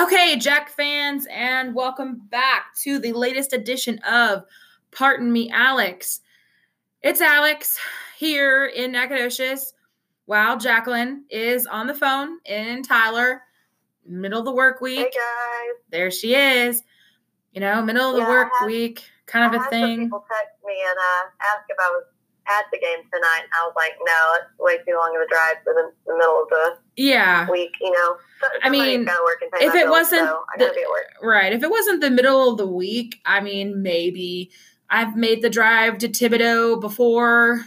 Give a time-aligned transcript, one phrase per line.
[0.00, 4.44] Okay, Jack fans, and welcome back to the latest edition of
[4.92, 6.20] Pardon Me, Alex.
[7.02, 7.78] It's Alex
[8.16, 9.74] here in Nacogdoches
[10.26, 13.42] while Jacqueline is on the phone in Tyler,
[14.06, 14.98] middle of the work week.
[14.98, 15.82] Hey guys.
[15.90, 16.82] There she is.
[17.52, 19.80] You know, middle of the Yeah, I work had- week kind of a had some
[19.80, 20.00] thing.
[20.04, 22.04] people text me and uh, ask if I was
[22.58, 23.44] at the game tonight.
[23.52, 26.42] I was like, no, it's way too long of a drive for the, the middle
[26.42, 27.48] of the Yeah.
[27.50, 27.70] week.
[27.80, 30.58] You know, So- I mean, gotta work and pay if it bills, wasn't so I
[30.58, 31.06] gotta the- be at work.
[31.22, 31.52] Right.
[31.52, 34.50] If it wasn't the middle of the week, I mean, maybe.
[34.92, 37.64] I've made the drive to Thibodaux before.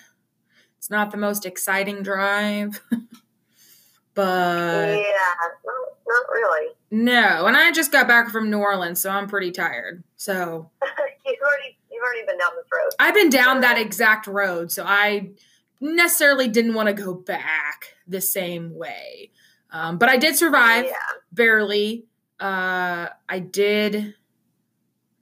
[0.78, 2.82] It's not the most exciting drive,
[4.14, 5.34] but yeah,
[5.66, 5.76] not,
[6.08, 6.68] not really.
[6.92, 7.46] no.
[7.46, 10.04] And I just got back from New Orleans, so I'm pretty tired.
[10.18, 10.70] So
[11.26, 12.92] you've already you've already been down this road.
[13.00, 15.32] I've been down that exact road, so I
[15.80, 19.32] necessarily didn't want to go back the same way.
[19.72, 20.86] Um, but I did survive.
[20.86, 20.94] Yeah.
[21.32, 22.06] barely.
[22.40, 24.16] Uh, I did.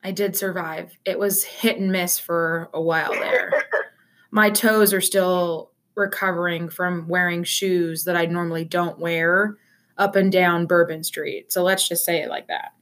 [0.04, 0.98] I did survive.
[1.06, 3.52] It was hit and miss for a while there.
[4.32, 9.58] My toes are still recovering from wearing shoes that I normally don't wear
[9.98, 11.52] up and down Bourbon Street.
[11.52, 12.74] So let's just say it like that.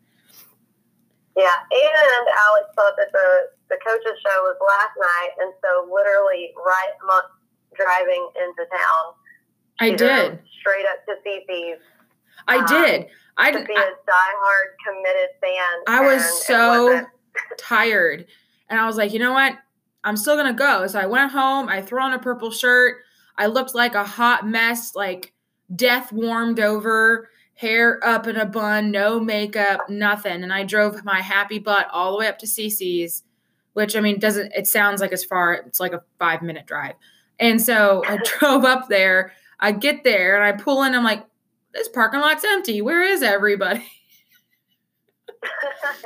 [1.36, 6.52] Yeah, and Alex thought that the the coaches show was last night, and so literally
[6.58, 7.38] right amongst
[7.78, 9.04] driving into town,
[9.80, 10.40] I did.
[10.60, 11.80] straight up to CC's
[12.48, 13.08] I um, did.
[13.38, 15.84] I to be a diehard committed fan.
[15.88, 17.06] I was so
[17.58, 18.26] tired.
[18.70, 19.54] And I was like, you know what?
[20.04, 20.88] I'm still gonna go.
[20.88, 22.98] So I went home, I threw on a purple shirt.
[23.38, 25.34] I looked like a hot mess, like
[25.74, 30.44] death warmed over, hair up in a bun, no makeup, nothing.
[30.44, 33.24] And I drove my happy butt all the way up to CC's,
[33.80, 36.96] which I mean doesn't it sounds like as far it's like a five minute drive.
[37.40, 39.32] And so I drove up there.
[39.58, 41.26] I get there and I pull in, I'm like,
[41.74, 42.82] this parking lot's empty.
[42.82, 43.88] Where is everybody?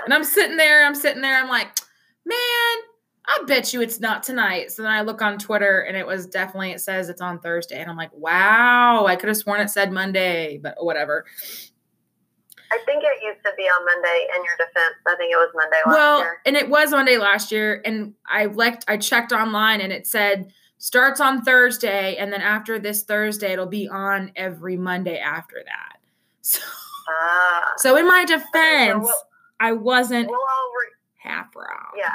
[0.05, 1.67] And I'm sitting there, I'm sitting there, I'm like,
[2.23, 2.37] man,
[3.25, 4.71] I bet you it's not tonight.
[4.71, 7.81] So then I look on Twitter and it was definitely, it says it's on Thursday.
[7.81, 11.25] And I'm like, wow, I could have sworn it said Monday, but whatever.
[12.73, 14.27] I think it used to be on Monday.
[14.35, 16.37] In your defense, I think it was Monday last Well, year.
[16.45, 17.81] and it was Monday last year.
[17.85, 22.15] And I liked, I checked online and it said starts on Thursday.
[22.15, 25.97] And then after this Thursday, it'll be on every Monday after that.
[26.41, 26.59] So,
[27.09, 27.71] Ah.
[27.77, 29.13] so in my Okay, so defense, we'll,
[29.59, 31.91] I wasn't we'll re- half wrong.
[31.97, 32.09] yeah,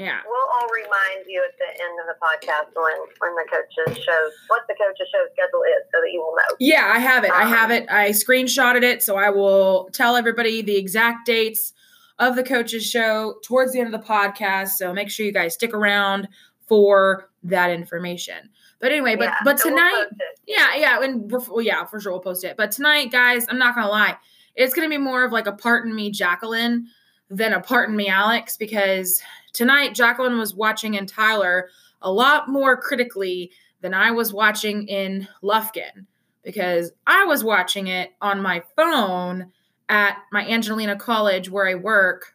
[0.00, 0.20] Yeah.
[0.26, 4.32] we'll all remind you at the end of the podcast when when the coaches shows
[4.48, 6.56] what the coaches show schedule is, so that you will know.
[6.58, 7.30] Yeah, I have it.
[7.30, 7.86] I have Um, it.
[7.90, 11.72] I screenshotted it, so I will tell everybody the exact dates
[12.18, 14.70] of the coaches show towards the end of the podcast.
[14.70, 16.28] So make sure you guys stick around
[16.66, 18.50] for that information.
[18.78, 20.06] But anyway, but Yeah, but so we'll tonight,
[20.46, 22.56] yeah, yeah, and we're, well, yeah, for sure we'll post it.
[22.56, 24.16] But tonight, guys, I'm not gonna lie,
[24.54, 26.86] it's gonna be more of like a pardon me, Jacqueline,
[27.30, 29.20] than a pardon me, Alex, because
[29.52, 31.68] tonight Jacqueline was watching in Tyler
[32.02, 33.50] a lot more critically
[33.80, 36.06] than I was watching in Lufkin
[36.42, 39.52] because I was watching it on my phone
[39.88, 42.34] at my Angelina College where I work,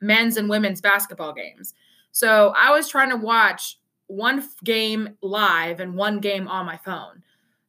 [0.00, 1.74] men's and women's basketball games.
[2.12, 7.22] So I was trying to watch one game live and one game on my phone.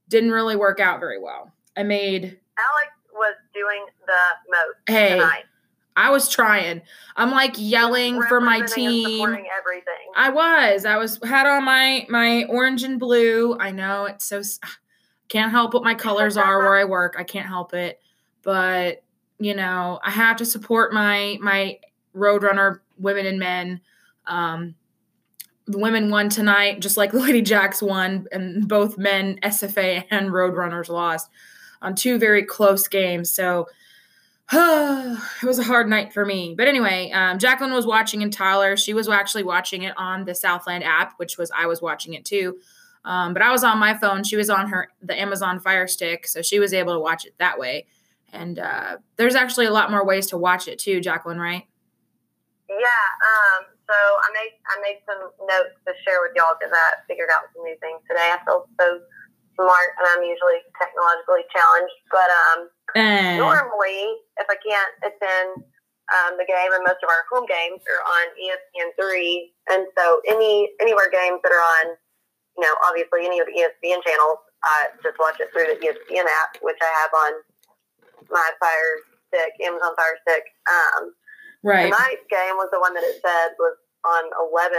[0.07, 1.51] Didn't really work out very well.
[1.75, 5.45] I made, Alex was doing the most hey, tonight.
[5.95, 6.81] I was trying.
[7.15, 9.21] I'm like yelling for my team.
[9.21, 9.93] everything.
[10.15, 10.85] I was.
[10.85, 13.57] I was had on my my orange and blue.
[13.57, 14.41] I know it's so
[15.29, 17.15] can't help what my colors are where I work.
[17.17, 17.99] I can't help it.
[18.43, 19.03] But,
[19.39, 21.79] you know, I have to support my my
[22.15, 23.81] Roadrunner women and men.
[24.27, 24.75] Um
[25.67, 30.29] the women won tonight, just like the Lady Jacks won, and both men, SFA and
[30.29, 31.29] Roadrunners lost
[31.81, 33.29] on two very close games.
[33.29, 33.67] So
[34.53, 36.53] it was a hard night for me.
[36.55, 38.77] But anyway, um, Jacqueline was watching in Tyler.
[38.77, 42.25] She was actually watching it on the Southland app, which was I was watching it
[42.25, 42.59] too.
[43.05, 44.23] Um, but I was on my phone.
[44.23, 47.33] She was on her the Amazon Fire Stick, so she was able to watch it
[47.39, 47.87] that way.
[48.33, 51.39] And uh, there's actually a lot more ways to watch it too, Jacqueline.
[51.39, 51.65] Right?
[52.69, 53.05] Yeah.
[53.21, 53.65] Um.
[53.89, 57.49] So I made I made some notes to share with y'all because I figured out
[57.53, 58.29] some new things today.
[58.29, 59.01] I feel so
[59.55, 61.97] smart, and I'm usually technologically challenged.
[62.09, 65.67] But um, And normally, if I can't attend
[66.15, 70.21] um, the game, and most of our home games are on ESPN three, and so
[70.27, 71.99] any any of our games that are on,
[72.57, 76.23] you know, obviously any of the ESPN channels, I just watch it through the ESPN
[76.23, 77.31] app, which I have on
[78.29, 78.93] my Fire
[79.29, 80.45] Stick, Amazon Fire Stick.
[80.65, 81.01] Um,
[81.63, 81.91] right.
[81.91, 83.75] Tonight's game was the one that it said was
[84.05, 84.77] on 11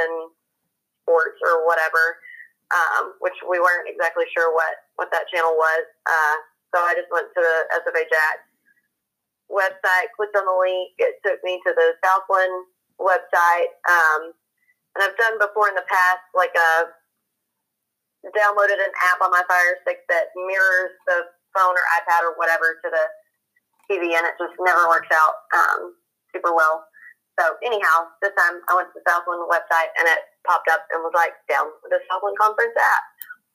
[1.03, 2.19] Sports or whatever,
[2.75, 5.85] um, which we weren't exactly sure what, what that channel was.
[6.03, 6.37] Uh,
[6.77, 8.45] so I just went to the SFA Jack
[9.49, 10.93] website, clicked on the link.
[11.01, 12.69] It took me to the Southland
[13.01, 13.73] website.
[13.89, 14.37] Um,
[14.93, 16.93] and I've done before in the past, like a
[18.37, 22.77] downloaded an app on my Fire Stick that mirrors the phone or iPad or whatever
[22.85, 23.05] to the
[23.89, 25.97] TV, and it just never works out um,
[26.35, 26.85] super well.
[27.41, 31.01] So anyhow, this time I went to the Southland website and it popped up and
[31.01, 33.05] was like, download the Southland Conference app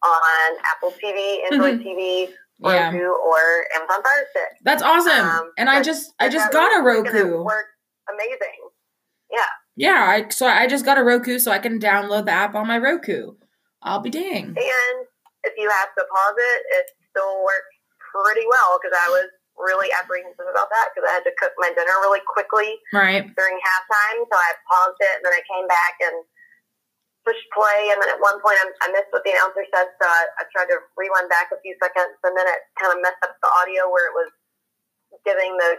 [0.02, 2.92] on Apple TV, Android TV, Yeah.
[2.92, 4.58] Roku, or Amazon Fire Stick.
[4.64, 5.26] That's awesome.
[5.28, 7.46] Um, and I just I just got a Roku.
[8.10, 8.60] amazing.
[9.32, 9.52] Yeah.
[9.76, 12.68] Yeah, I so I just got a Roku so I can download the app on
[12.68, 13.34] my Roku.
[13.82, 14.46] I'll be dang.
[14.54, 14.98] And
[15.44, 17.74] if you have to pause it, it still works
[18.14, 21.70] pretty well because I was really apprehensive about that because I had to cook my
[21.74, 23.26] dinner really quickly Right.
[23.36, 24.20] during halftime.
[24.30, 26.18] So I paused it and then I came back and
[27.26, 27.90] pushed play.
[27.94, 30.44] And then at one point I, I missed what the announcer said, so I, I
[30.54, 33.52] tried to rewind back a few seconds, and then it kind of messed up the
[33.62, 34.32] audio where it was
[35.26, 35.78] giving the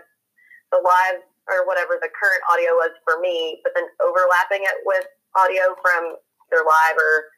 [0.72, 5.04] the live or whatever the current audio was for me, but then overlapping it with
[5.36, 6.16] audio from
[6.50, 7.28] their live or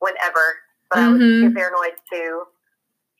[0.00, 0.44] whenever.
[0.90, 1.40] But I was Mhm.
[1.42, 2.20] too paranoid to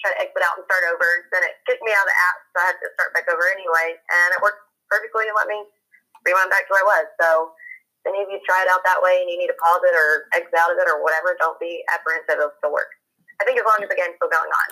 [0.00, 1.08] try to exit out and start over.
[1.32, 3.48] Then it kicked me out of the app, so I had to start back over
[3.48, 3.98] anyway.
[4.10, 5.66] And it worked perfectly and let me
[6.24, 7.06] rewind back to where I was.
[7.20, 7.54] So
[8.08, 10.26] any of you try it out that way and you need to pause it or
[10.32, 12.40] exit out of it or whatever, don't be apprehensive.
[12.40, 12.88] It'll still work.
[13.40, 14.68] I think as long as the game's still going on.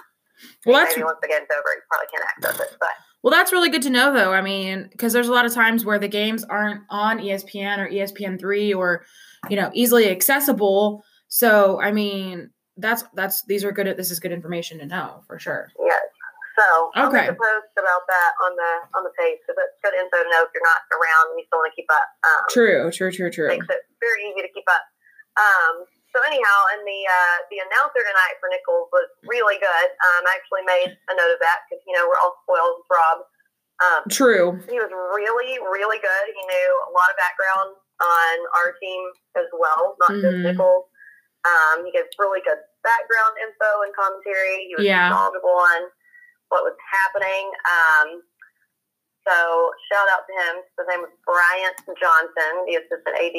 [0.66, 2.76] Well, that's Maybe once the game's over, you probably can't access it.
[2.80, 2.90] But
[3.22, 4.32] well, that's really good to know, though.
[4.32, 7.88] I mean, because there's a lot of times where the games aren't on ESPN or
[7.88, 9.04] ESPN three or
[9.48, 11.02] you know easily accessible.
[11.28, 13.96] So, I mean, that's that's these are good.
[13.96, 15.72] This is good information to know for sure.
[15.80, 16.00] yes.
[16.56, 16.64] So
[16.96, 20.24] I'll make a post about that on the on the page because it's good info
[20.24, 22.08] to know if you're not around and you still want to keep up.
[22.24, 22.88] Um, True.
[22.88, 23.12] True.
[23.12, 23.28] True.
[23.28, 23.52] True.
[23.52, 24.80] makes it very easy to keep up.
[25.36, 25.84] Um,
[26.16, 29.88] so anyhow, and the uh, the announcer tonight for Nicholls was really good.
[30.00, 32.88] Um, I actually made a note of that because you know we're all spoiled with
[32.88, 33.18] Rob.
[33.76, 34.56] Um, True.
[34.64, 36.24] he was really really good.
[36.32, 39.02] He knew a lot of background on our team
[39.36, 40.56] as well, not just Mhm.
[40.56, 40.88] Nicholls.
[41.44, 44.72] Um, he gave really good background info and commentary.
[44.72, 45.12] He was Yeah.
[45.12, 45.92] knowledgeable on
[46.48, 47.50] what was happening.
[47.66, 48.08] Um,
[49.26, 49.34] so
[49.90, 50.54] shout out to him.
[50.78, 53.38] His name was Bryant Johnson, the assistant AD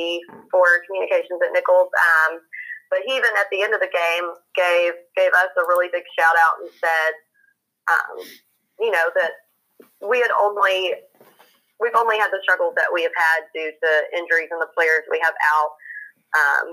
[0.52, 1.88] for communications at Nicholls.
[1.96, 2.44] Um,
[2.92, 6.04] but he even at the end of the game gave gave us a really big
[6.16, 7.14] shout out and said,
[7.88, 8.16] um,
[8.80, 9.32] you know, that
[10.04, 10.96] we had only
[11.80, 15.08] we've only had the struggles that we have had due to injuries and the players
[15.12, 15.72] we have out,
[16.36, 16.68] um,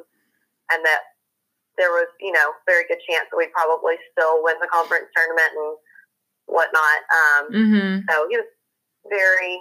[0.73, 1.15] and that
[1.77, 5.51] there was, you know, very good chance that we'd probably still win the conference tournament
[5.55, 5.75] and
[6.47, 6.99] whatnot.
[7.13, 7.99] Um, Mm-hmm.
[8.11, 8.47] so he was
[9.09, 9.61] very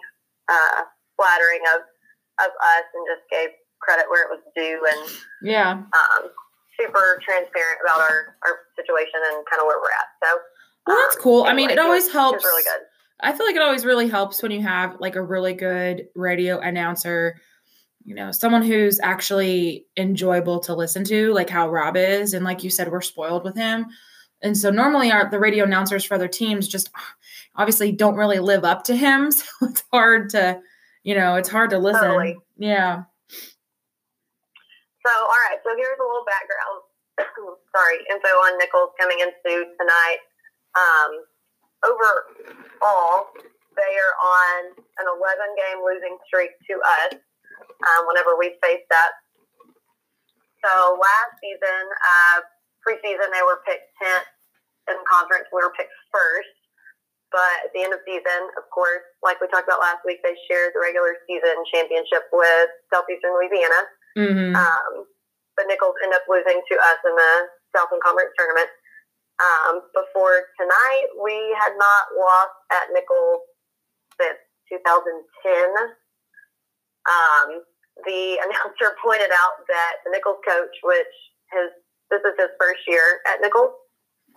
[0.50, 0.81] uh,
[1.18, 1.81] flattering of
[2.39, 3.50] of us and just gave
[3.81, 5.12] credit where it was due and
[5.44, 5.71] Yeah.
[5.71, 6.30] um,
[6.80, 10.07] super transparent about our, our situation and kind of where we're at.
[10.24, 10.39] So
[10.88, 11.44] Well, that's um, cool.
[11.44, 12.44] I mean, it always was- helps.
[12.44, 12.81] really good.
[13.21, 16.59] I feel like it always really helps when you have like a really good radio
[16.59, 17.39] announcer,
[18.03, 22.33] you know, someone who's actually enjoyable to listen to, like how Rob is.
[22.33, 23.85] And like you said, we're spoiled with him.
[24.44, 26.92] And so normally our the radio announcers for other teams just
[27.56, 29.31] obviously don't really live up to him.
[29.60, 30.60] So it's hard to,
[31.04, 32.04] you know, it's hard to listen.
[32.04, 32.38] Totally.
[32.57, 33.04] Yeah.
[35.06, 35.60] So, all right.
[35.63, 36.84] So here's a little background.
[37.75, 40.19] sorry, info on Nicholls coming into tonight.
[40.75, 41.12] Um,
[41.86, 43.28] overall,
[43.75, 47.19] they are on an 11 game losing streak to us.
[47.83, 49.14] Um, whenever we faced up.
[50.64, 52.40] So last season, uh,
[52.83, 54.30] preseason, they were picked 10th
[54.94, 55.47] in conference.
[55.52, 56.52] We were picked first.
[57.33, 60.37] But at the end of season, of course, like we talked about last week, they
[60.45, 63.81] shared the regular season championship with Southeastern Louisiana.
[64.13, 65.09] hmm Um,
[65.57, 67.33] but Nicholls ended up losing to us in the
[67.73, 68.69] Southland Conference tournament.
[69.42, 73.42] Um, before tonight, we had not lost at Nicholls
[74.21, 74.37] since
[74.69, 75.73] 2010.
[77.09, 77.66] Um,
[78.06, 81.13] the announcer pointed out that the Nicholls coach, which
[81.49, 81.73] his
[82.13, 83.73] this is his first year at Nicholls,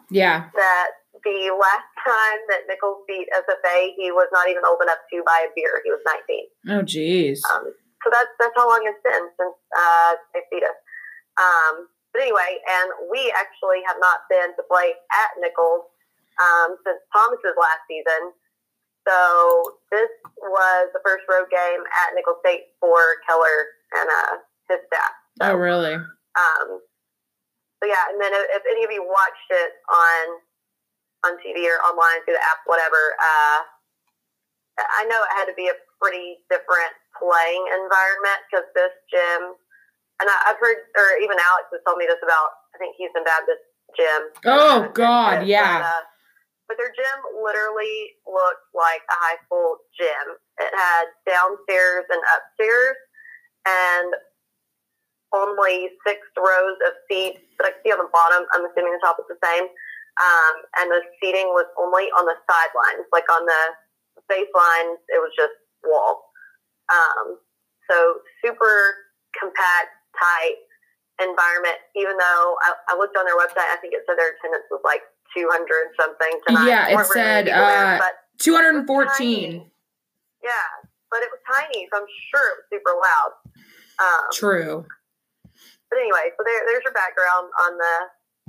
[0.09, 0.49] Yeah.
[0.57, 0.89] that
[1.25, 5.45] the last time that Nicholls beat SFA, he was not even old enough to buy
[5.45, 5.81] a beer.
[5.85, 6.73] He was 19.
[6.73, 7.45] Oh, geez.
[7.53, 7.69] Um,
[8.05, 10.79] so that's that's how long it's been since uh, they beat us.
[11.37, 15.85] Um, but anyway, and we actually have not been to play at Nicholls
[16.41, 18.33] um, since Thomas's last season.
[19.09, 23.59] So this was the first road game at Nicholls State for Keller
[23.95, 24.35] and uh,
[24.71, 25.13] his staff.
[25.43, 25.95] So, oh, really?
[25.95, 26.67] um,
[27.87, 30.25] so yeah, and then if, if any of you watched it on
[31.23, 33.59] on TV or online through the app, whatever, uh,
[34.79, 39.55] I know it had to be a pretty different playing environment because this gym,
[40.21, 43.25] and I, I've heard, or even Alex has told me this about, I think Houston
[43.25, 43.63] Baptist
[43.97, 44.23] gym.
[44.45, 45.81] Oh, Uh, God, but, yeah.
[45.83, 46.03] uh,
[46.69, 50.37] but their gym literally looked like a high school gym.
[50.61, 52.99] It had downstairs and upstairs,
[53.65, 54.09] and
[55.35, 57.43] only six rows of seats.
[57.59, 58.47] But I see on the bottom.
[58.53, 59.67] I'm assuming the top is the same.
[60.17, 63.63] Um, and the seating was only on the sidelines, like on the
[64.33, 65.01] baselines.
[65.13, 65.53] It was just
[65.85, 66.33] wall.
[66.89, 67.37] Um,
[67.91, 69.07] so super
[69.37, 70.57] compact, tight
[71.21, 71.77] environment.
[71.95, 74.81] Even though I, I looked on their website, I think it said their attendance was
[74.85, 75.05] like
[75.37, 76.69] 200 something tonight.
[76.69, 79.69] Yeah, it said there, uh, but 214.
[80.43, 80.51] yeah,
[81.11, 83.33] but it was tiny, so I'm sure it was super loud.
[83.99, 84.87] Um, True.
[85.91, 87.95] But anyway, so there, there's your background on the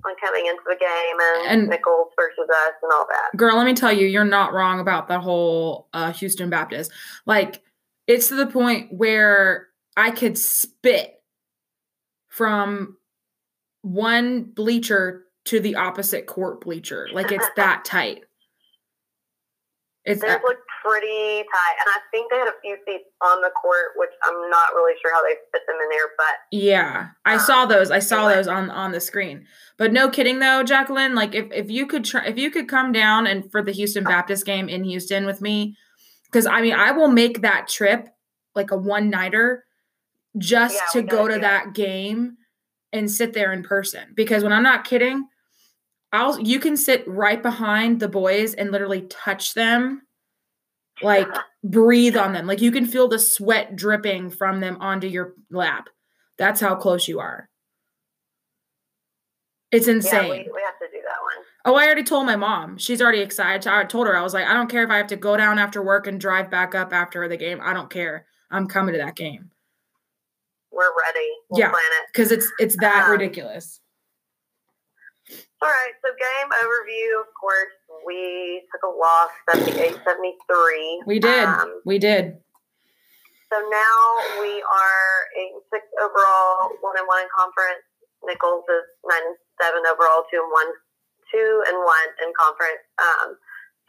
[0.05, 3.37] on coming into the game and, And- Nicholls versus us and all that.
[3.37, 6.91] Girl, let me tell you, you're not wrong about the whole uh, Houston Baptist.
[7.25, 7.61] Like,
[8.05, 11.15] it's to the point where I could spit
[12.29, 12.97] from
[13.81, 17.09] one bleacher to the opposite court bleacher.
[17.11, 18.23] Like, it's that tight.
[20.07, 23.49] It's Theirs looked pretty tight, and I think they had a few seats on the
[23.49, 26.07] court, which I'm not really sure how they fit them in there.
[26.17, 27.91] But Yeah, I Um, saw those.
[27.91, 28.35] I saw anyway.
[28.35, 29.45] those on on the screen.
[29.77, 31.13] But no kidding though, Jacqueline.
[31.13, 34.05] Like if if you could try, if you could come down and for the Houston
[34.05, 35.75] Baptist game in Houston with me,
[36.31, 38.07] because I mean I will make that trip
[38.55, 39.65] like a one nighter
[40.37, 42.37] just Yeah, to go to that game
[42.93, 44.13] and sit there in person.
[44.15, 45.27] Because when I'm not kidding,
[46.13, 50.03] I'll you can sit right behind the boys and literally touch them,
[51.01, 51.27] like
[51.63, 52.47] breathe on them.
[52.47, 55.89] Like you can feel the sweat dripping from them onto your lap.
[56.37, 57.49] That's how close you are.
[59.71, 60.29] It's yeah, insane.
[60.29, 61.43] we, we have to do that one.
[61.65, 62.77] Oh, I already told my mom.
[62.77, 63.67] She's already excited.
[63.69, 65.59] I told her I was like, I don't care if I have to go down
[65.59, 67.59] after work and drive back up after the game.
[67.61, 68.25] I don't care.
[68.49, 69.51] I'm coming to that game
[70.71, 71.27] We're ready.
[71.49, 71.73] We'll Yeah.
[72.13, 73.81] because it's it's that Um, ridiculous.
[75.61, 77.21] All right, so game overview.
[77.21, 77.73] Of course,
[78.05, 81.07] we took a loss, 78-73.
[81.07, 81.45] We did.
[81.45, 82.37] Um, we did.
[83.49, 83.97] so now
[84.37, 87.81] we are eight and six overall, one and one in conference.
[88.25, 90.69] Nicholls is nine and seven overall, two and one,
[91.33, 92.85] two and one in conference.
[93.01, 93.37] Um,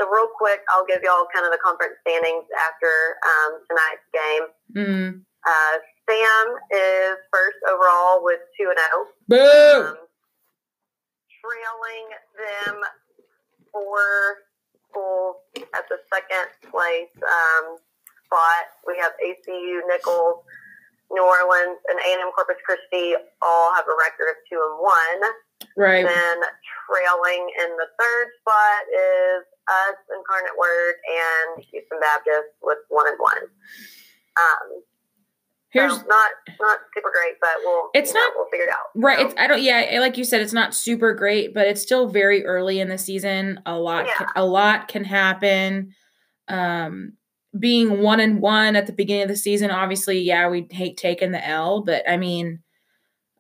[0.01, 4.45] so real quick, I'll give y'all kind of the conference standings after um, tonight's game.
[4.73, 5.09] Mm.
[5.45, 5.75] Uh,
[6.09, 8.97] Sam is first overall with two and zero.
[9.29, 9.89] Boo!
[9.93, 10.08] Um,
[11.41, 12.77] trailing them
[13.73, 14.47] four
[14.89, 15.37] schools
[15.75, 17.79] at the second place um,
[18.25, 18.65] spot.
[18.87, 20.45] We have ACU, Nicholls,
[21.11, 25.21] New Orleans, and A&M Corpus Christi all have a record of two and one.
[25.77, 26.05] right.
[26.05, 26.37] Then
[26.89, 33.19] trailing in the third spot is us, Incarnate Word, and Houston Baptist with one and
[33.21, 33.45] one.
[34.37, 34.85] Um,
[35.71, 38.71] Here's so not not super great, but we'll It's you know, not- we'll figure it
[38.71, 38.87] out.
[38.95, 39.19] Right.
[39.19, 42.09] So, It's I don't yeah, like you said, it's not super great, but it's still
[42.09, 43.61] very early in the season.
[43.67, 44.15] A lot Yeah.
[44.15, 45.95] can, a lot can happen.
[46.49, 47.13] Um
[47.59, 51.33] being one and one at the beginning of the season, obviously, yeah, we hate taking
[51.33, 52.61] the L, but I mean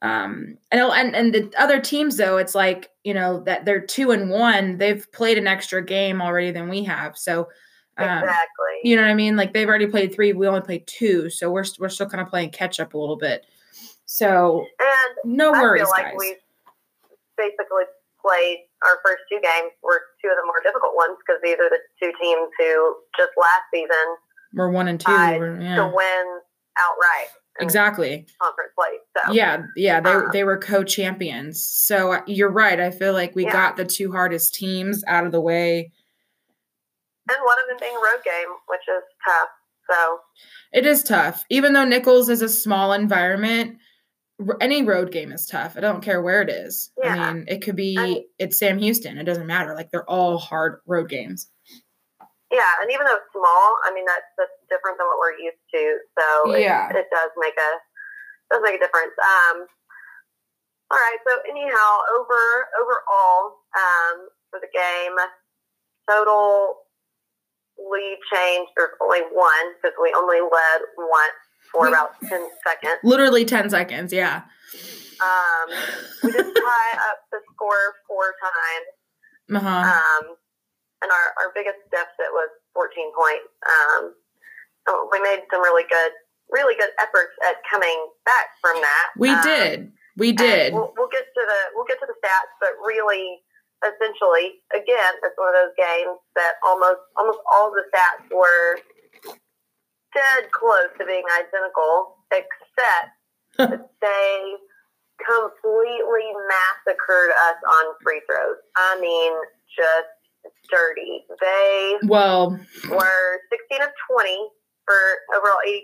[0.02, 4.10] um and and and the other teams though, it's like, you know, that they're two
[4.12, 7.16] and one, they've played an extra game already than we have.
[7.16, 7.48] So
[7.98, 8.74] um exactly.
[8.84, 9.36] you know what I mean?
[9.36, 12.28] Like they've already played three, we only played two, so we're we're still kind of
[12.28, 13.44] playing catch up a little bit.
[14.06, 16.14] So and no worries, I feel like guys.
[16.18, 16.36] we've
[17.36, 17.84] basically
[18.20, 21.68] played our first two games were two of the more difficult ones because these are
[21.70, 24.16] the two teams who just last season
[24.54, 25.10] We're one and two.
[25.10, 25.92] We're, to yeah.
[25.92, 26.40] win
[26.78, 27.28] outright
[27.60, 28.26] Exactly.
[28.40, 28.98] conference play.
[29.16, 31.62] So Yeah, yeah, they Uh, they were co-champions.
[31.62, 32.78] So uh, you're right.
[32.78, 33.52] I feel like we Yeah.
[33.52, 35.90] got the two hardest teams out of the way.
[37.30, 39.48] And one of them being road game, which is tough.
[39.90, 40.18] So
[40.72, 41.44] It is tough.
[41.50, 43.78] Even though Nicholls is a small environment,
[44.60, 45.76] any road game is tough.
[45.76, 46.90] I don't care where it is.
[47.02, 47.14] Yeah.
[47.14, 49.18] I mean, it could be And- it's Sam Houston.
[49.18, 49.74] It doesn't matter.
[49.74, 51.50] Like they're all hard road games.
[52.50, 55.60] yeah, and even though it's small, I mean that's that's different than what we're used
[55.74, 55.98] to.
[56.18, 56.88] So it- Yeah.
[56.88, 57.70] it, does make a
[58.52, 59.12] does make a difference.
[59.20, 59.66] Um,
[60.90, 61.18] all right.
[61.28, 65.16] So anyhow, over overall um, for the game,
[66.08, 66.76] total
[67.78, 68.68] lead change.
[68.76, 71.38] There's only one because we only led once
[71.72, 72.98] for We- about ten seconds.
[73.02, 74.12] Literally 10 seconds.
[74.12, 74.42] Yeah.
[75.22, 75.66] Um,
[76.22, 78.88] we just tie up the score four times.
[79.62, 79.68] Uh-huh.
[79.68, 80.36] Um,
[81.02, 83.48] and our, our biggest deficit was 14 points.
[83.66, 84.14] Um,
[84.86, 86.12] so we made some really good,
[86.50, 89.06] really good efforts at coming back from that.
[89.16, 89.92] we Um, did.
[90.16, 90.74] We did.
[90.74, 93.38] We'll, we'll get to the we'll get to the stats, but really,
[93.84, 98.78] essentially, again, it's one of those games that almost almost all the stats were
[100.14, 103.12] dead close to being identical, except
[103.58, 104.34] that they
[105.18, 108.56] completely massacred us on free throws.
[108.76, 109.32] I mean,
[109.74, 110.10] just
[110.70, 111.24] dirty.
[111.40, 112.50] They Well,
[112.90, 114.48] were 16 of 20
[114.86, 115.00] for
[115.36, 115.82] overall 80%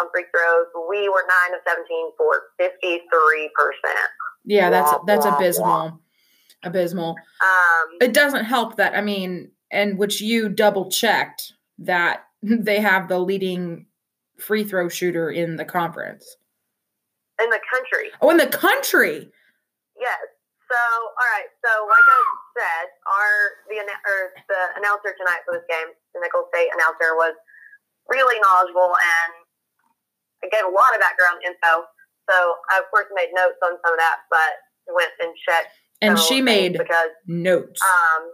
[0.00, 0.66] on free throws.
[0.88, 2.70] We were 9 of 17 for 53%.
[4.44, 5.36] yeah, that's Wah, that's wah, wah.
[5.36, 6.00] abysmal.
[6.66, 7.10] Abysmal.
[7.40, 13.08] Um, It doesn't help that I mean, and which you double checked that they have
[13.08, 13.86] the leading
[14.38, 16.36] free throw shooter in the conference.
[17.42, 18.10] in the country.
[18.20, 19.30] Oh, in the country.
[19.98, 20.20] Yes.
[20.68, 21.48] So, all right.
[21.64, 22.20] So, like I
[22.58, 23.34] said, our
[23.70, 24.18] the or
[24.50, 27.32] the announcer tonight for this game, the Nicholls State announcer, was
[28.10, 31.86] really knowledgeable and gave a lot of background info.
[32.28, 32.36] So,
[32.74, 34.52] I of course made notes on some of that, but
[34.90, 35.70] went and checked.
[36.02, 37.80] And she made because notes.
[37.82, 38.30] um,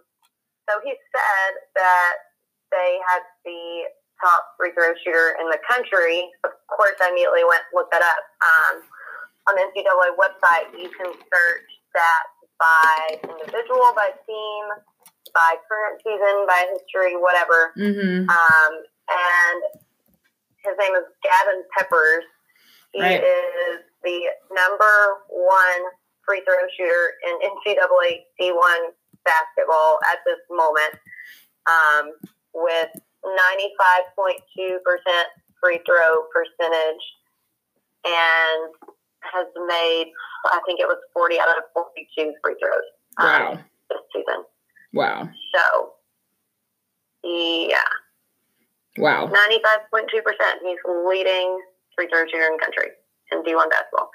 [0.68, 2.14] so he said that
[2.70, 3.84] they had the
[4.22, 6.30] top free throw shooter in the country.
[6.44, 8.22] Of course, I immediately went and looked that up.
[8.42, 8.82] Um,
[9.50, 12.22] on the NCAA website, you can search that
[12.58, 14.64] by individual, by team,
[15.34, 17.72] by current season, by history, whatever.
[17.76, 18.28] mm-hmm.
[18.30, 18.72] Um,
[19.10, 19.60] and
[20.62, 22.22] his name is Gavin Peppers.
[22.92, 23.22] He Right.
[23.22, 24.94] is the number
[25.28, 25.82] one
[26.26, 28.80] free throw shooter in NCAA D1
[29.24, 30.94] basketball at this moment,
[31.66, 32.12] um,
[32.54, 32.88] with
[33.24, 34.78] 95.2%
[35.60, 37.04] free throw percentage
[38.04, 38.74] and
[39.20, 40.12] has made,
[40.46, 42.82] I think it was 40 out of 42 free throws
[43.18, 43.58] um, Wow.
[43.90, 44.44] this season.
[44.92, 45.28] Wow.
[45.54, 45.92] So,
[47.24, 47.78] yeah.
[48.98, 49.26] Wow.
[49.28, 50.10] 95.2%.
[50.64, 51.60] He's leading
[51.96, 52.88] free throw shooter in the country
[53.30, 54.10] in D1 basketball.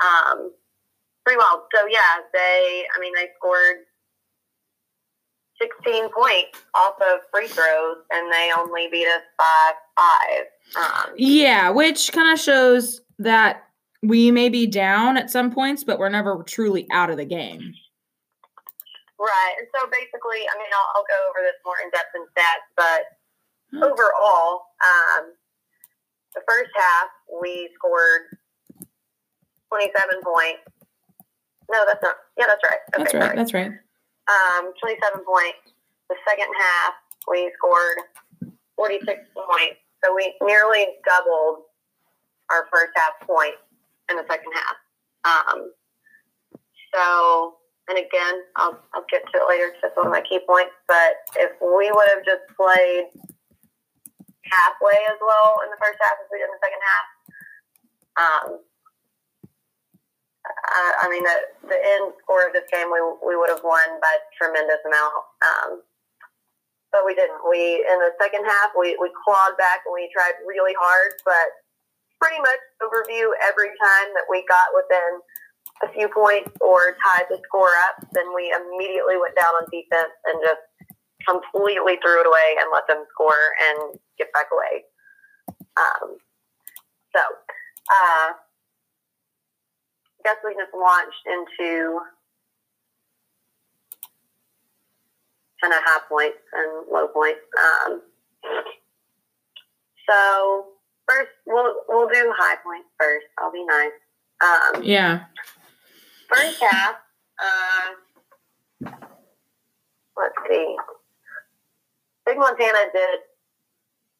[0.00, 0.52] Um,
[1.24, 1.62] pretty wild.
[1.74, 3.76] So, yeah, they, I mean, they scored
[5.60, 10.44] 16 points off of free throws and they only beat us by five.
[11.08, 13.64] Um, Yeah, which kind of shows that
[14.02, 17.74] we may be down at some points, but we're never truly out of the game.
[19.20, 19.54] right.
[19.58, 22.66] And so basically, I mean, I'll, I'll go over this more in depth in stats,
[22.76, 23.02] but
[23.72, 23.84] Hmm.
[23.84, 25.32] overall, um,
[26.34, 27.08] the first half
[27.42, 28.22] we scored
[29.72, 30.60] 27 points.
[31.72, 32.16] No, that's not.
[32.38, 32.80] Yeah, that's right.
[32.92, 33.22] Okay, That's right.
[33.24, 33.36] sorry.
[33.36, 33.72] That's right.
[34.28, 35.72] Um, 27 points.
[36.08, 36.94] The second half
[37.28, 39.80] we scored 46 points.
[40.04, 41.64] So we nearly doubled
[42.50, 43.62] our first half points
[44.10, 44.76] in the second half.
[45.24, 45.72] Um,
[46.92, 47.56] so,
[47.88, 49.72] and again, I'll, I'll get to it later.
[49.72, 50.74] It's just one of my key points.
[50.86, 53.08] But if we would have just played
[54.44, 57.06] halfway as well in the first half as we did in the second half,
[58.20, 58.46] um,
[60.72, 64.12] I, mean, the, the end score of this game, we, we would have won by
[64.12, 65.14] a tremendous amount.
[65.44, 65.70] Um,
[66.92, 67.40] but we didn't.
[67.48, 71.16] We in the second half, we, we clawed back and we tried really hard.
[71.24, 71.62] But
[72.20, 75.18] pretty much overview every time that we got within
[75.82, 80.14] a few points or tied the score up, then we immediately went down on defense
[80.30, 80.62] and just
[81.26, 84.84] completely threw it away and let them score and get back away.
[85.74, 86.20] Um,
[87.10, 87.22] so,
[87.90, 88.32] uh,
[90.24, 91.98] I guess we just launched into
[95.60, 97.40] kind of high points and low points.
[97.86, 98.02] Um,
[100.08, 100.66] so
[101.08, 103.26] first, we'll we'll do high points first.
[103.38, 103.90] I'll be nice.
[104.44, 105.24] Um, Yeah.
[106.28, 106.96] first half.
[107.42, 108.90] Uh,
[110.16, 110.76] let's see.
[112.26, 113.18] Big Montana did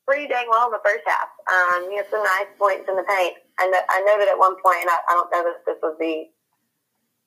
[0.06, 1.28] pretty dang well in the first half.
[1.52, 3.36] Um, he had some nice points in the paint.
[3.58, 5.96] I, know, I noted at one point, and I, I don't know if this was
[5.98, 6.26] the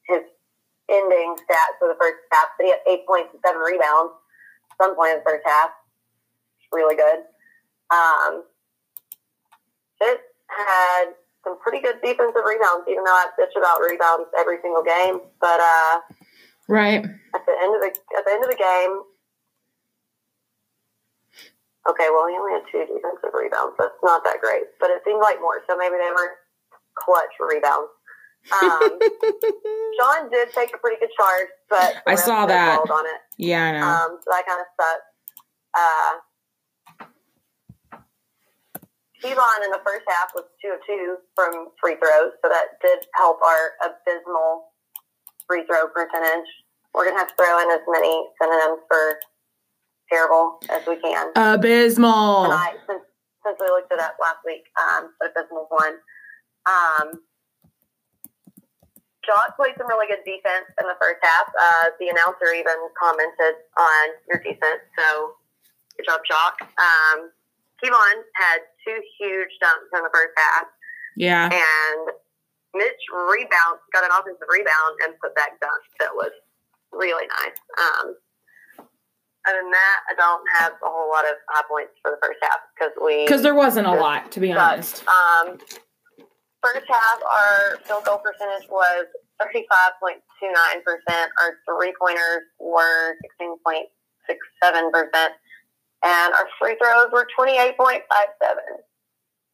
[0.07, 0.21] his
[0.89, 4.13] ending stats for the first half, but he had eight points and seven rebounds.
[4.71, 5.69] at Some point in the first half,
[6.71, 7.25] really good.
[7.89, 8.43] Um,
[9.99, 11.05] Fitz had
[11.43, 15.21] some pretty good defensive rebounds, even though I bitch about rebounds every single game.
[15.41, 15.99] But uh,
[16.67, 17.03] Right.
[17.05, 18.93] at the end of the at the end of the game,
[21.89, 23.75] okay, well he only had two defensive rebounds.
[23.77, 25.61] That's not that great, but it seemed like more.
[25.69, 26.37] So maybe they were
[26.95, 27.91] clutch rebounds.
[28.53, 28.99] Um,
[29.97, 32.79] Sean did take a pretty good charge, but I saw that.
[32.79, 33.21] on it.
[33.37, 33.85] yeah, I know.
[33.85, 35.09] Um, so that kind of sucks.
[35.73, 36.11] Uh,
[39.23, 42.99] Kevon in the first half was two of two from free throws, so that did
[43.15, 44.69] help our abysmal
[45.47, 46.45] free throw percentage.
[46.93, 49.17] We're gonna have to throw in as many synonyms for
[50.11, 52.51] terrible as we can Abysmal.
[52.87, 53.01] since
[53.45, 54.63] since we looked it up last week.
[54.79, 55.95] Um, but abysmal one.
[56.65, 57.21] Um,
[59.25, 61.49] Jock played some really good defense in the first half.
[61.49, 65.33] Uh, the announcer even commented on your defense, so
[65.97, 66.61] good job, Jock.
[66.61, 67.33] Um,
[67.81, 70.65] Kevon had two huge dunks in the first half,
[71.17, 71.49] Yeah.
[71.49, 72.03] and
[72.73, 76.31] Mitch rebound got an offensive rebound and put back dunk that was
[76.91, 77.57] really nice.
[77.81, 78.15] Um,
[79.47, 82.39] other than that, I don't have a whole lot of high points for the first
[82.41, 84.59] half because we Because there wasn't a lot, to be sucked.
[84.59, 85.03] honest.
[85.07, 85.57] Um,
[86.63, 89.05] first half, our field goal percentage was
[89.41, 91.27] 35.29%.
[91.39, 95.29] Our three pointers were 16.67%.
[96.03, 97.75] And our free throws were 28.57.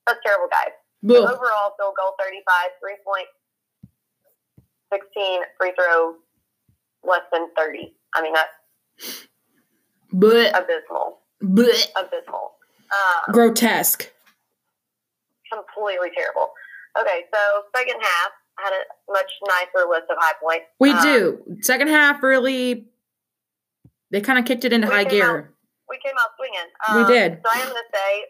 [0.07, 0.73] That's terrible, guys.
[1.05, 1.15] Ugh.
[1.15, 2.43] Overall, field goal 35,
[2.79, 3.27] three point
[4.93, 6.15] 16, free throw
[7.03, 7.95] less than 30.
[8.15, 9.27] I mean, that's
[10.11, 11.19] But, abysmal.
[11.41, 12.51] but Abysmal.
[12.91, 14.11] Um, grotesque.
[15.51, 16.51] completely terrible.
[16.99, 17.39] Okay, so
[17.75, 20.65] second half had a much nicer list of high points.
[20.79, 21.57] We Um, do.
[21.61, 22.87] Second half really,
[24.11, 25.53] they kind of kicked it into high gear.
[25.89, 26.69] We came out swinging.
[26.95, 27.41] We Um, did.
[27.43, 28.25] So I am going to say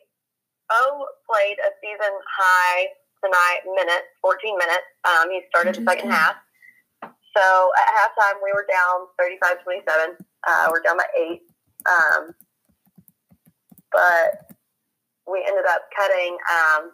[0.71, 2.87] O played a season high
[3.23, 4.85] tonight minutes, 14 minutes.
[5.03, 6.35] Um, he started the second half.
[7.37, 10.17] So at halftime, we were down 35 27.
[10.47, 11.41] Uh, we're down by eight.
[11.89, 12.33] Um,
[13.91, 14.55] but
[15.29, 16.91] we ended up cutting um,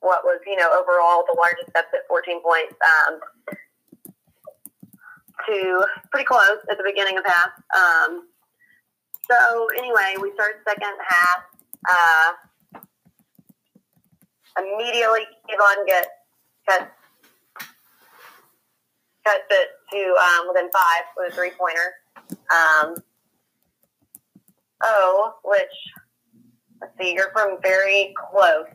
[0.00, 3.20] what was, you know, overall the largest deficit, 14 points, um,
[5.46, 7.50] to pretty close at the beginning of half.
[7.74, 8.28] Um,
[9.30, 11.40] so anyway, we started second half.
[11.88, 12.80] Uh,
[14.58, 16.08] immediately, Kevon gets
[16.68, 16.90] cut
[19.24, 21.94] cuts it to um, within five with a three pointer.
[22.16, 22.96] Um,
[24.82, 25.62] oh, which
[26.80, 28.66] let's see, you're from very close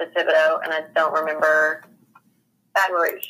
[0.00, 1.82] to Thibodaux, and I don't remember
[2.74, 3.26] Baton Rouge.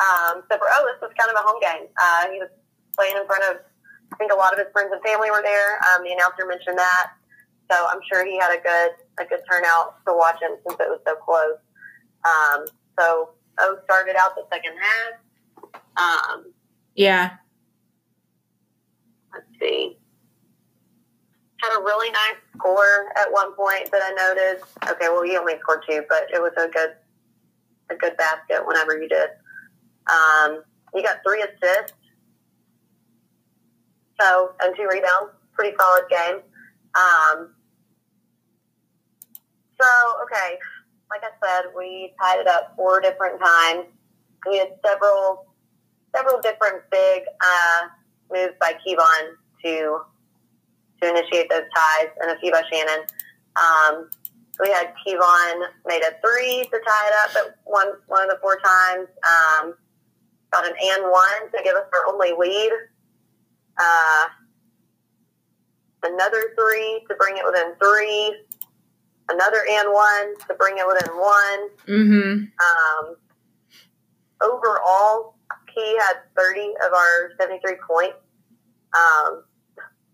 [0.00, 1.88] Um, so for oh, this was kind of a home game.
[2.00, 2.48] Uh, he was
[2.96, 3.60] playing in front of
[4.12, 5.80] I think a lot of his friends and family were there.
[5.88, 7.12] Um, the announcer mentioned that,
[7.70, 10.88] so I'm sure he had a good a good turnout to watch him since it
[10.88, 11.58] was so close.
[12.24, 12.66] Um,
[12.98, 15.14] so O started out the second half.
[15.96, 16.52] Um,
[16.94, 17.36] Yeah.
[19.62, 19.96] See,
[21.62, 24.66] had a really nice score at one point that I noticed.
[24.90, 26.94] Okay, well he only scored two, but it was a good
[27.90, 29.28] a good basket whenever he did.
[30.10, 30.62] Um,
[30.94, 31.96] he got three assists.
[34.20, 35.32] So, and two rebounds.
[35.54, 36.40] Pretty solid game.
[36.94, 37.54] Um,
[39.80, 39.88] so,
[40.22, 40.58] okay,
[41.10, 43.86] like I said, we tied it up four different times.
[44.48, 45.46] We had several,
[46.14, 47.88] several different big uh,
[48.30, 50.00] moves by Kevon to
[51.00, 53.04] to initiate those ties, and a few by Shannon.
[53.56, 54.08] Um,
[54.60, 58.38] we had Kevon made a three to tie it up at one one of the
[58.40, 59.08] four times.
[59.26, 59.74] Um,
[60.52, 62.70] got an and one to give us our only lead.
[63.78, 64.26] Uh,
[66.04, 68.36] another three to bring it within three.
[69.30, 71.68] Another and one to bring it within one.
[71.88, 72.44] Mm-hmm.
[72.60, 73.16] Um,
[74.42, 75.36] overall,
[75.74, 78.18] he had 30 of our 73 points.
[78.94, 79.44] Um,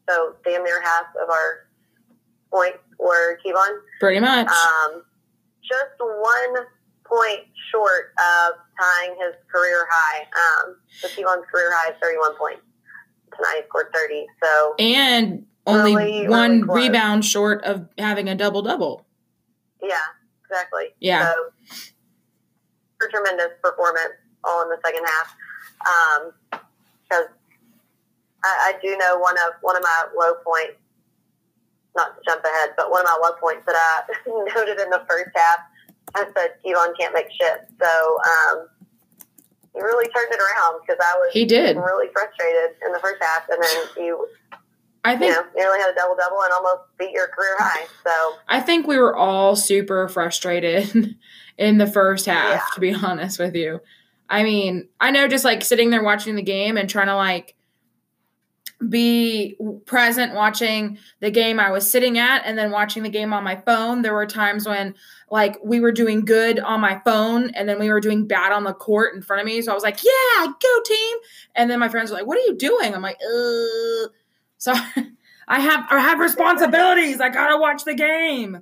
[0.09, 1.67] so damn near half of our
[2.51, 3.79] points were Kevon.
[4.01, 4.49] Pretty much.
[4.49, 5.03] Um,
[5.63, 6.65] just one
[7.05, 7.41] point
[7.73, 10.23] short of tying his career high.
[10.23, 12.63] Um, so Kevon's career high is 31 points.
[13.37, 14.27] Tonight he scored 30.
[14.43, 19.07] So and only really, one really rebound short of having a double double.
[19.83, 19.97] yeah,
[20.45, 20.87] exactly.
[21.01, 21.33] Yeah.
[21.33, 25.37] So a tremendous performance all in the second half.
[27.09, 27.27] Because
[28.45, 30.79] I, I do know one of one of my low points.
[31.97, 34.03] Not to jump ahead, but one of my low points that I
[34.55, 35.59] noted in the first half,
[36.15, 37.67] I said Kevon can't make shit.
[37.81, 38.69] So um,
[39.75, 41.77] he really turned it around because I was He did.
[41.77, 44.29] really frustrated in the first half, and then you
[45.05, 47.87] I you think know nearly had a double double and almost beat your career high.
[48.05, 51.17] So I think we were all super frustrated
[51.59, 52.61] in the first half, Yeah.
[52.75, 53.81] to be honest with you.
[54.29, 57.55] I mean, I know just like sitting there watching the game and trying to like
[58.87, 63.43] be present watching the game I was sitting at and then watching the game on
[63.43, 64.03] my phone.
[64.03, 64.95] There were times when
[65.31, 68.63] like we were doing good on my phone and then we were doing bad on
[68.65, 69.61] the court in front of me.
[69.63, 71.17] So I was like, yeah, go team.
[71.57, 72.95] And then my friends were like, what are you doing?
[72.95, 74.09] I'm like, uh.
[74.59, 74.73] So
[75.49, 77.21] I have I have responsibilities.
[77.21, 78.61] I gotta watch the game.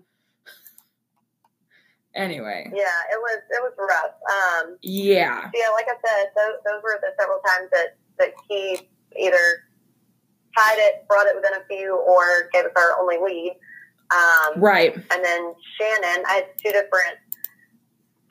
[2.14, 4.64] Anyway, yeah, it was it was rough.
[4.64, 8.88] Um, yeah, Yeah, like I said, those, those were the several times that, that he
[9.18, 9.65] either
[10.57, 13.57] tied it, brought it within a few, or gave us our only lead.
[14.14, 14.95] Um, right.
[14.95, 17.19] and then Shannon, I had two different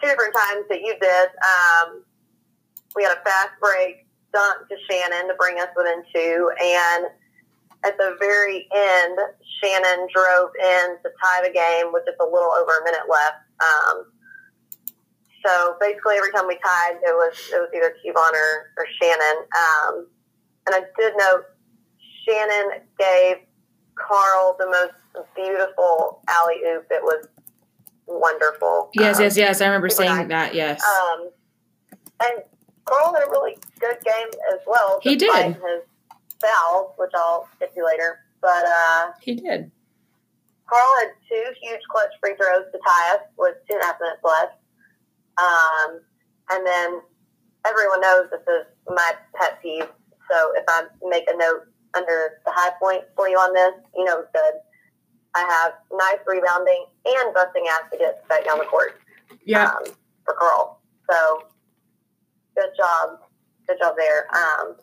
[0.01, 1.29] two different times that you did.
[1.43, 2.03] Um,
[2.95, 7.05] we had a fast break dunk to Shannon to bring us within two, and
[7.85, 9.17] at the very end,
[9.61, 13.45] Shannon drove in to tie the game with just a little over a minute left.
[13.61, 14.05] Um,
[15.45, 19.37] so basically, every time we tied, it was it was either Kevon or, or Shannon.
[19.53, 20.07] Um,
[20.65, 21.45] and I did note
[22.27, 23.37] Shannon gave
[23.95, 24.93] Carl the most
[25.35, 26.85] beautiful alley oop.
[26.91, 27.27] It was
[28.07, 28.89] wonderful.
[28.93, 29.61] Yes, Um, yes, yes.
[29.61, 30.27] I remember saying nice.
[30.29, 30.55] that.
[30.55, 30.81] Yes.
[30.83, 31.29] Um,
[32.23, 32.43] and
[32.85, 34.99] Carl had a really good game as well.
[35.01, 35.33] He did.
[35.55, 35.81] His
[36.41, 38.19] fouls, which I'll get to later.
[38.41, 39.71] But uh, he did.
[40.69, 43.95] Carl had two huge clutch free throws to tie us with two and a half
[44.01, 44.53] minutes left.
[45.37, 45.99] Um,
[46.51, 47.01] and then
[47.67, 49.87] everyone knows this is my pet peeve.
[50.31, 54.03] So if I make a note under the high point for you on this, you
[54.05, 54.53] know good.
[55.35, 58.99] I have nice rebounding and busting ass to get back down the court
[59.43, 59.65] Yeah.
[59.67, 59.83] um,
[60.23, 60.79] for Carl.
[61.09, 61.43] So
[62.55, 63.19] good job,
[63.67, 64.27] good job there.
[64.33, 64.75] Um,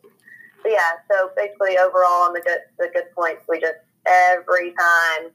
[0.63, 5.31] but yeah, so basically overall on the good the good points, we just every time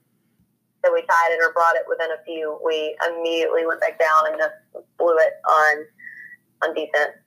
[0.84, 4.28] that we tied it or brought it within a few, we immediately went back down
[4.32, 5.86] and just blew it on
[6.64, 7.18] on defense.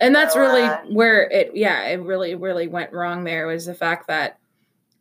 [0.00, 3.66] And that's So, really uh, where it yeah, it really really went wrong there was
[3.66, 4.38] the fact that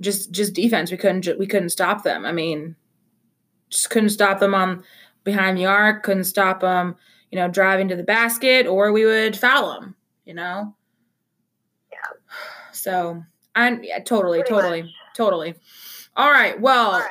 [0.02, 2.26] just just defense we couldn't we couldn't stop them.
[2.26, 2.76] I mean,
[3.70, 4.84] just couldn't stop them on
[5.24, 6.96] behind the arc, couldn't stop them,
[7.32, 10.76] you know, driving to the basket or we would foul them, you know.
[11.92, 11.98] Yeah.
[12.72, 13.24] So,
[13.56, 14.92] I yeah, totally Pretty totally much.
[15.16, 15.56] totally.
[16.16, 16.60] All right.
[16.60, 17.10] Well, All right,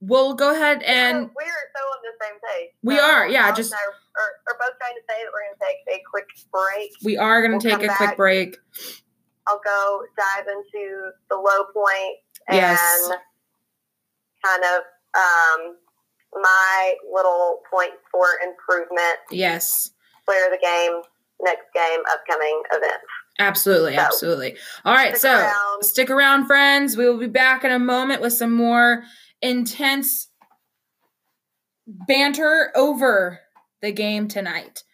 [0.00, 2.70] we'll go ahead and we're so on the same page.
[2.82, 3.74] We So are, yeah, just-
[4.16, 6.90] are, are, both trying to say that we're going to take a quick break.
[7.04, 8.56] we are going We'll to take come a quick break.
[9.46, 13.10] I'll go dive into the low point and Yes.
[14.44, 14.82] kind of
[15.14, 15.76] um,
[16.40, 19.90] my little points for improvement, Yes.
[20.26, 21.02] player of the game,
[21.40, 23.00] next game, upcoming event.
[23.38, 24.56] Absolutely, So, absolutely.
[24.84, 25.82] All right, stick so around.
[25.84, 26.96] stick around, friends.
[26.96, 29.04] We will be back in a moment with some more
[29.40, 30.28] intense
[31.86, 33.40] banter over
[33.82, 34.84] the game tonight.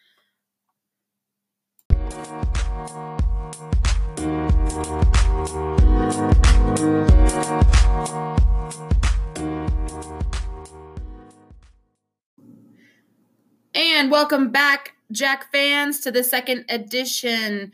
[13.75, 17.73] And welcome back, Jack fans, to the second edition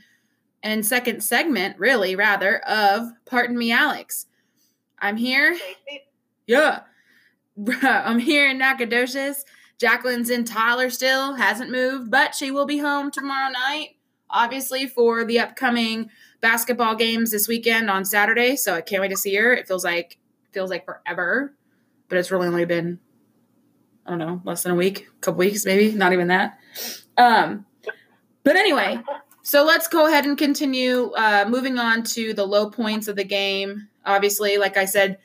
[0.65, 4.27] and second segment, really, rather, of Pardon Me, Alex.
[4.99, 5.57] I'm here.
[6.47, 6.81] Yeah.
[7.83, 9.45] I'm here in Nacogdoches.
[9.79, 13.97] Jacqueline's in Tyler still, hasn't moved, but she will be home tomorrow night,
[14.31, 16.11] obviously, for the upcoming
[16.41, 18.57] basketball games this weekend on Saturday.
[18.57, 19.53] So I can't wait to see her.
[19.53, 20.19] It feels like
[20.53, 21.55] feels like forever,
[22.09, 23.01] but it's really only been
[24.07, 26.59] I don't know, less than a week, a couple weeks, maybe, not even that.
[27.17, 27.65] Um,
[28.43, 28.99] but anyway,
[29.43, 33.25] so let's go ahead and continue uh, moving on to the low points of the
[33.25, 33.89] game.
[34.05, 35.19] Obviously, like I said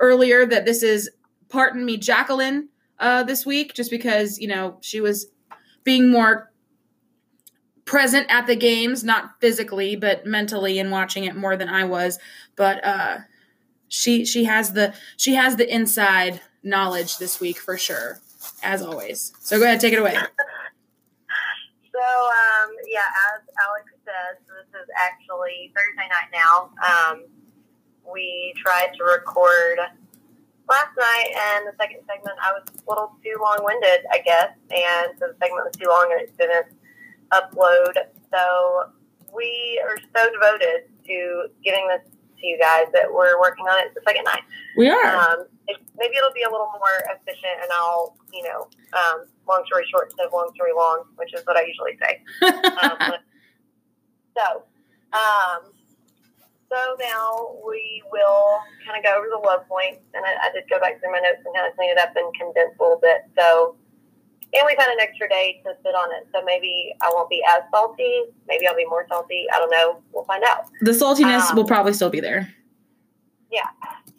[0.00, 1.10] earlier, that this is,
[1.48, 5.26] pardon me, Jacqueline uh, this week, just because, you know, she was
[5.84, 6.52] being more
[7.84, 12.18] present at the games, not physically, but mentally and watching it more than I was.
[12.56, 13.18] But uh,
[13.88, 18.20] she she has the she has the inside knowledge this week for sure,
[18.62, 19.32] as always.
[19.40, 20.16] So go ahead, take it away.
[21.96, 26.68] So, um, yeah, as Alex says, this is actually Thursday night now.
[26.84, 27.24] Um,
[28.04, 29.78] we tried to record
[30.68, 34.50] last night, and the second segment, I was a little too long winded, I guess,
[34.70, 36.66] and so the segment was too long and it didn't
[37.32, 37.94] upload.
[38.32, 38.90] So,
[39.34, 42.02] we are so devoted to getting this
[42.40, 44.42] to you guys that we're working on it the second night.
[44.76, 45.04] We are.
[45.16, 49.62] Um, it, maybe it'll be a little more efficient, and I'll, you know, um, long
[49.66, 52.22] story short instead of long story long, which is what I usually say.
[52.76, 53.14] Um,
[54.36, 54.62] so,
[55.16, 55.72] um,
[56.70, 60.64] so now we will kind of go over the low points, and I, I did
[60.68, 62.98] go back through my notes and kind of clean it up and condense a little
[63.00, 63.26] bit.
[63.38, 63.76] So,
[64.52, 67.42] and we've had an extra day to sit on it, so maybe I won't be
[67.46, 68.34] as salty.
[68.48, 69.46] Maybe I'll be more salty.
[69.52, 70.02] I don't know.
[70.12, 70.66] We'll find out.
[70.82, 72.52] the saltiness um, will probably still be there.
[73.50, 73.68] Yeah.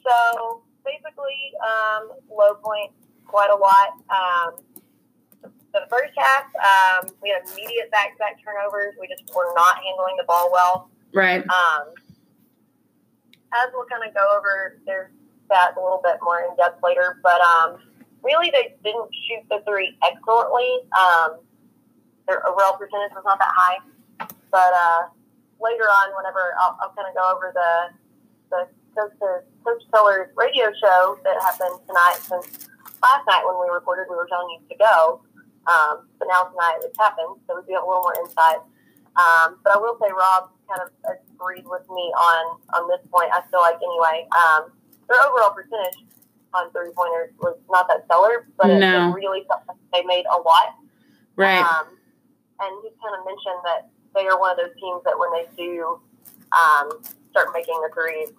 [0.03, 2.91] So basically, um, low point
[3.25, 3.99] quite a lot.
[4.09, 4.63] Um,
[5.73, 8.95] the first half, um, we had immediate back-to-back turnovers.
[8.99, 10.89] We just were not handling the ball well.
[11.13, 11.43] Right.
[11.43, 11.93] Um,
[13.53, 15.11] as we'll kind of go over, there's
[15.49, 17.79] that a little bit more in depth later, but um,
[18.23, 20.83] really they didn't shoot the three excellently.
[20.91, 21.39] Um,
[22.27, 23.79] their overall percentage was not that high,
[24.51, 25.07] but uh,
[25.63, 27.95] later on, whenever I'll, I'll kind of go over the
[28.51, 32.67] the Coach, Keller's radio show that happened tonight, since
[33.03, 35.21] last night when we recorded, we were telling you to go,
[35.67, 38.57] um, but now tonight it's happened, so we do have a little more insight.
[39.15, 40.89] Um, but I will say Rob kind of
[41.37, 43.29] agreed with me on on this point.
[43.31, 44.73] I feel like anyway, um,
[45.07, 46.03] their overall percentage
[46.53, 49.09] on three pointers was not that stellar, but it, No.
[49.09, 50.75] it really felt like they made a lot.
[51.35, 51.61] Right.
[51.61, 51.93] Um,
[52.59, 55.45] and he kind of mentioned that they are one of those teams that when they
[55.55, 55.99] do
[56.51, 56.89] um,
[57.29, 58.33] start making the threes,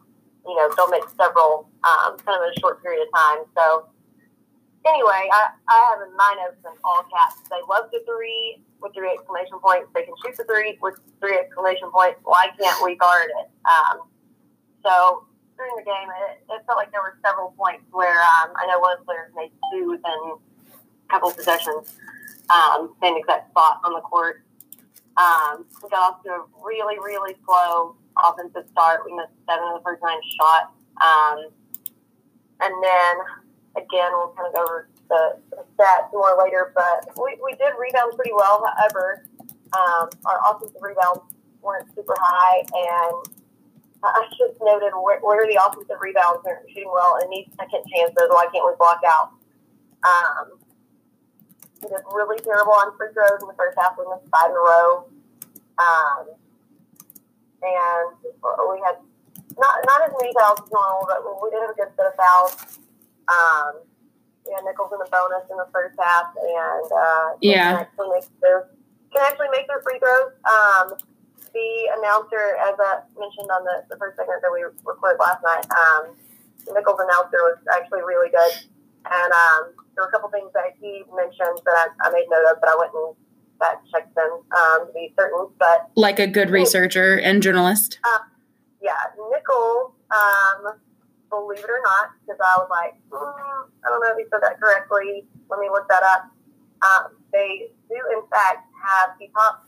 [0.46, 3.38] you know, they'll make several um, kind of in a short period of time.
[3.54, 3.86] So
[4.86, 7.40] anyway, I, I have in my notes in all caps.
[7.48, 9.88] They love the three with three exclamation points.
[9.94, 12.20] They can shoot the three with three exclamation points.
[12.22, 13.50] Why can't we guard it?
[13.66, 14.08] Um,
[14.84, 18.66] so during the game, it, it, felt like there were several points where um, I
[18.66, 21.98] know one of the players made two within a couple possessions,
[22.48, 24.42] um, same exact spot on the court.
[25.18, 29.00] Um, we got off to a really, really slow offensive start.
[29.04, 30.72] We missed seven of the first nine shots.
[31.02, 31.50] Um,
[32.60, 33.14] and then
[33.78, 35.22] again, we'll kind of go over the,
[35.78, 38.62] stats more later, but we, we did rebound pretty well.
[38.66, 39.24] However,
[39.72, 41.22] um, our offensive rebounds
[41.62, 43.14] weren't super high, and
[44.02, 48.26] I just noted where, where the offensive rebounds are shooting well and need second chances.
[48.30, 49.30] Why can't we block out?
[50.02, 50.58] Um,
[51.82, 53.94] we did really terrible on free throws in the first half.
[53.98, 55.06] We missed five in a row.
[55.78, 56.34] Um,
[57.62, 58.06] and
[58.70, 58.98] we had
[59.58, 62.14] not not as many fouls as normal, but we did have a good set of
[62.14, 62.78] fouls.
[63.28, 63.84] Um,
[64.54, 68.28] had Nicholls in the bonus in the first half, and uh, yeah, can actually make
[68.40, 68.68] their,
[69.12, 70.32] can actually make their free throws.
[70.48, 70.96] Um,
[71.52, 75.64] the announcer, as I mentioned on the, the first segment that we recorded last night,
[75.72, 76.16] um,
[76.72, 78.54] Nicholls' announcer was actually really good,
[79.08, 82.48] and um, there were a couple things that he mentioned that I, I made note
[82.52, 83.16] of, but I went and
[83.58, 85.48] fact checked them um, to be certain.
[85.58, 87.98] But like a good researcher and journalist.
[88.04, 88.24] Uh,
[88.80, 89.92] yeah, Nicholls.
[90.08, 90.78] Um,
[91.28, 94.40] believe it or not, because I was like, mm, I don't know if he said
[94.42, 95.26] that correctly.
[95.50, 96.30] Let me look that up.
[96.82, 99.66] Um, they do, in fact, have the top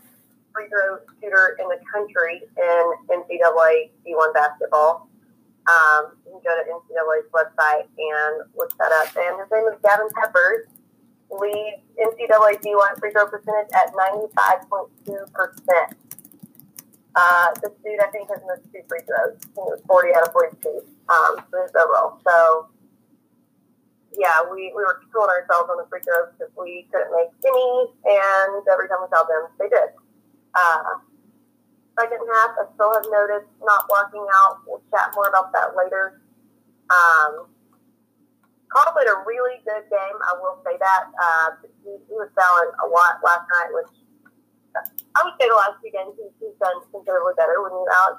[0.53, 5.09] free throw shooter in the country in NCAA D1 basketball.
[5.68, 9.14] Um, you can go to NCAA's website and look that up.
[9.16, 10.66] And his name is Gavin Peppers.
[11.31, 15.94] Leads NCAA D1 free throw percentage at 95.2%.
[17.16, 19.35] Uh, this dude, I think, has missed two free throws.
[19.35, 20.62] It was 40 out of 42
[21.11, 22.23] um, for his overall.
[22.23, 22.70] So,
[24.14, 27.70] yeah, we, we were killing ourselves on the free throws because we couldn't make any,
[28.07, 29.90] and every time we saw them, they did.
[30.55, 31.03] Uh,
[31.99, 34.62] second half, I still have noticed not blocking out.
[34.66, 36.23] We'll chat more about that later.
[36.90, 37.51] Um,
[38.70, 40.16] Carl played a really good game.
[40.23, 41.11] I will say that.
[41.11, 41.49] Uh,
[41.83, 43.90] he, he was fouling a lot last night, which
[45.16, 48.14] I would say the last few games he's, he's done considerably better when he's out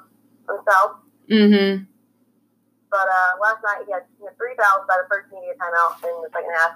[0.46, 0.90] himself.
[1.30, 1.88] Mm-hmm.
[2.92, 5.96] But uh, last night he had, he had three fouls by the first media timeout
[6.04, 6.72] in the second half.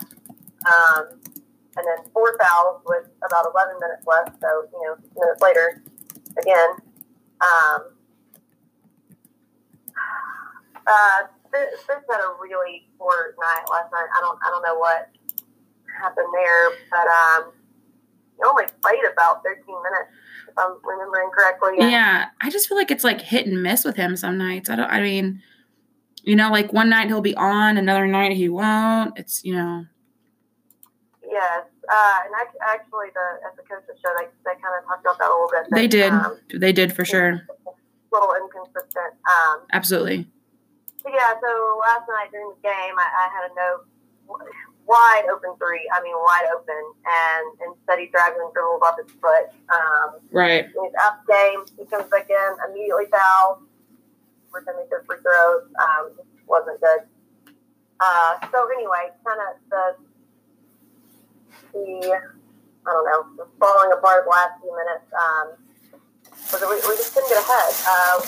[0.64, 1.02] Um,
[1.76, 4.40] and then four fouls with about 11 minutes left.
[4.40, 5.84] So, you know, minutes later,
[6.40, 6.70] again.
[7.44, 7.80] Um,
[10.88, 14.08] uh, Fitz had a really poor night last night.
[14.08, 15.12] I don't, I don't know what
[16.00, 17.52] happened there, but um,
[18.36, 20.10] he only played about 13 minutes,
[20.48, 21.74] if I'm remembering correctly.
[21.78, 24.68] Yeah, I just feel like it's like hit and miss with him some nights.
[24.68, 24.90] I don't.
[24.90, 25.42] I mean,
[26.22, 29.18] you know, like one night he'll be on, another night he won't.
[29.18, 29.86] It's you know.
[31.28, 35.00] Yes, uh, and I, actually, the at the coaches show, they, they kind of talked
[35.02, 35.66] about that a little bit.
[35.72, 36.12] they did.
[36.12, 37.42] Um, they did for sure.
[37.66, 37.72] A
[38.12, 39.16] little inconsistent.
[39.26, 40.26] Um, Absolutely.
[41.04, 43.86] yeah, so last night during the game, I, I had a note
[44.86, 45.82] wide open three.
[45.92, 49.50] I mean, wide open, and instead he drags and dribbles off his foot.
[49.68, 50.66] Um, right.
[50.66, 50.90] He's the
[51.26, 51.66] game.
[51.78, 53.62] He comes back in, immediately fouls.
[54.52, 55.68] We're going to free throws.
[55.76, 56.12] Um,
[56.46, 57.02] wasn't good.
[58.00, 59.84] Uh, so anyway, kind of the
[61.72, 62.20] the
[62.86, 65.10] I don't know, falling apart the last few minutes.
[65.12, 65.46] Um,
[66.46, 67.74] so we, we just couldn't get ahead.
[67.82, 68.22] Uh,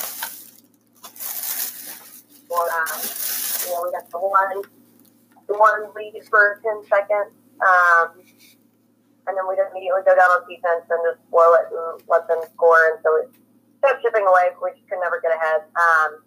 [2.50, 3.00] well, um,
[3.62, 4.62] you know, we got the one
[5.48, 7.32] one lead for 10 seconds.
[7.58, 8.20] Um,
[9.28, 12.40] and then we'd immediately go down on defense and just blow it and let them
[12.54, 12.92] score.
[12.92, 13.28] And so it
[13.84, 14.56] kept chipping away.
[14.56, 15.68] We just could never get ahead.
[15.76, 16.24] Um,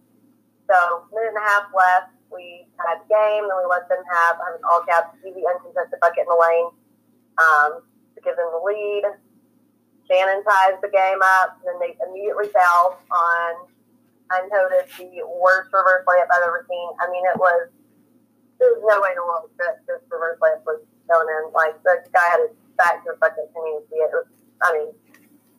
[0.70, 2.14] so minute and a half left.
[2.32, 6.24] We had the game, and we let them have an all caps easy uncontested bucket
[6.24, 6.72] in the lane
[7.44, 7.84] um,
[8.16, 9.04] to give them the lead.
[10.08, 13.68] Shannon ties the game up, and then they immediately foul on
[14.32, 16.90] I noticed the worst reverse layup I've ever seen.
[17.04, 17.68] I mean, it was
[18.62, 21.50] there's no way in the world that this reverse layup was going in.
[21.52, 24.14] Like the guy had his back to the bucket, see it.
[24.14, 24.30] was,
[24.62, 24.94] I mean,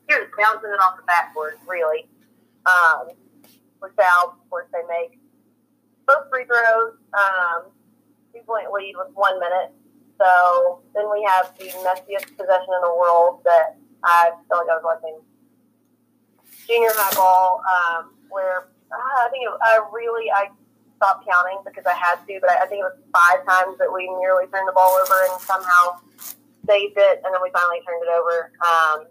[0.07, 2.07] he was bouncing it off the backboard, really.
[2.65, 3.11] Um,
[3.99, 5.19] foul, of course, they make
[6.07, 6.95] both free throws.
[7.11, 7.75] Um,
[8.33, 9.75] two point lead with one minute.
[10.19, 14.79] So then we have the messiest possession in the world that I feel like I
[14.79, 15.19] was watching
[16.67, 20.49] junior high ball, um, where uh, I think it, I really I
[21.03, 23.91] stopped counting because I had to, but I, I think it was five times that
[23.91, 25.99] we nearly turned the ball over and somehow
[26.63, 28.55] saved it, and then we finally turned it over.
[28.63, 29.11] Um,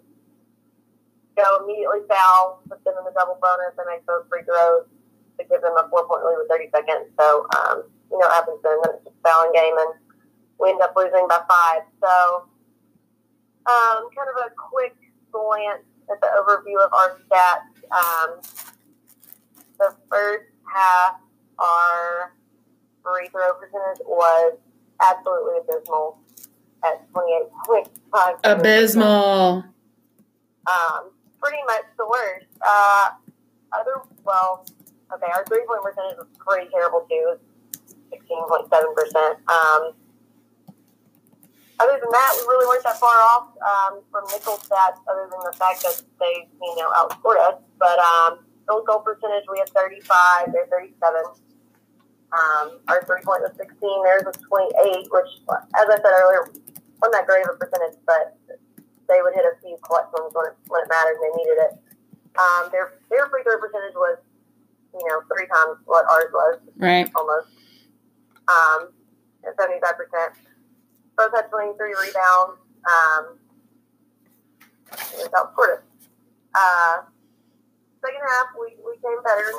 [1.35, 4.87] go immediately foul, put them in the double bonus, and make those free throws.
[5.35, 7.11] to give them a four point lead with 30 seconds.
[7.19, 8.79] So, um, you know, it happens then.
[8.87, 9.91] Then it's just a fouling game, and
[10.63, 11.83] we end up losing by five.
[11.99, 12.47] So,
[13.67, 14.95] um, kind of a quick
[15.35, 17.67] glance at the overview of our stats.
[17.91, 18.39] Um,
[19.75, 21.19] the first half,
[21.61, 22.33] our
[23.03, 24.57] free throw percentage was
[25.01, 26.17] absolutely abysmal
[26.83, 28.39] at 28.5.
[28.43, 29.63] Abysmal.
[30.67, 32.45] Um, pretty much the worst.
[32.61, 33.09] Uh,
[33.73, 34.65] other, well,
[35.13, 37.37] okay, our three point percentage was pretty terrible too,
[38.11, 38.69] 16.7%.
[39.49, 39.93] Um,
[41.79, 45.39] other than that, we really weren't that far off um, from Nicholls stats, other than
[45.49, 47.57] the fact that they, you know, outscored us.
[47.79, 51.41] But um, field goal percentage, we had 35, they're 37.
[52.31, 56.47] Um, our three point was 16, theirs was 28, which, as I said earlier,
[57.03, 58.39] wasn't that great of a percentage, but
[59.11, 61.57] they would hit a few clutch ones when it, when it mattered and they needed
[61.67, 61.73] it.
[62.39, 64.17] Um, their their free throw percentage was,
[64.95, 67.11] you know, three times what ours was, Right.
[67.15, 67.51] almost.
[68.47, 68.89] Um,
[69.43, 70.31] at 75%.
[71.17, 72.59] Both had 23 rebounds.
[72.87, 73.23] Um,
[74.91, 75.81] it was outscored.
[76.55, 77.03] Uh,
[77.99, 79.51] second half, we, we came better,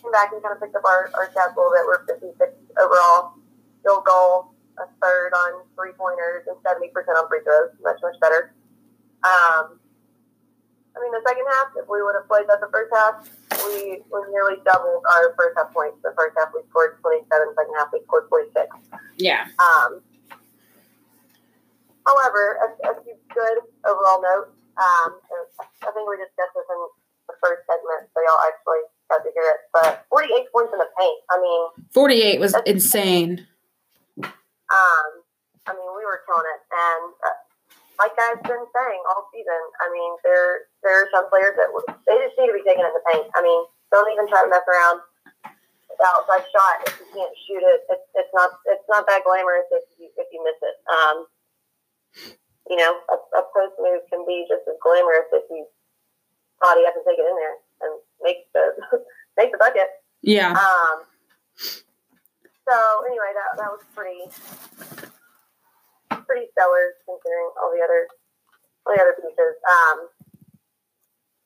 [0.00, 1.86] came back and kind of picked up our, our a little.
[1.86, 2.36] We're 56
[2.80, 3.36] overall.
[3.84, 7.72] Field goal, a third on three pointers, and 70% on free throws.
[7.80, 8.52] Much, much better.
[9.24, 9.80] Um,
[10.92, 13.24] I mean, the second half, if we would have played that the first half,
[13.64, 15.96] we, we nearly doubled our first half points.
[16.04, 17.24] The first half we scored 27,
[17.56, 18.68] second half we scored 46.
[19.16, 19.48] Yeah.
[19.56, 20.04] Um,
[22.04, 24.52] however, a, a few good overall notes.
[24.76, 25.20] Um,
[25.84, 26.78] I think we discussed this in
[27.32, 29.60] the first segment, so y'all actually got to hear it.
[29.74, 31.18] But 48 points in the paint.
[31.28, 33.46] I mean, 48 was insane.
[34.22, 35.10] um,
[35.66, 37.38] I mean, we were killing it, and uh,
[38.00, 41.68] like I've been saying all season, I mean, there there are some players that
[42.08, 43.28] they just need to be taken in the paint.
[43.36, 43.60] I mean,
[43.92, 45.04] don't even try to mess around
[45.44, 47.84] the outside shot if you can't shoot it.
[47.92, 50.76] It's, it's not it's not that glamorous if you if you miss it.
[50.88, 51.16] Um,
[52.72, 55.68] you know, a, a post move can be just as glamorous if you
[56.62, 57.58] body up and take it in there
[58.22, 58.72] make the
[59.38, 59.88] make the bucket.
[60.22, 60.52] Yeah.
[60.52, 61.04] Um,
[62.68, 64.28] so anyway, that that was pretty
[66.26, 68.06] pretty stellar considering all the other
[68.86, 69.54] all the other pieces.
[69.66, 70.06] Um,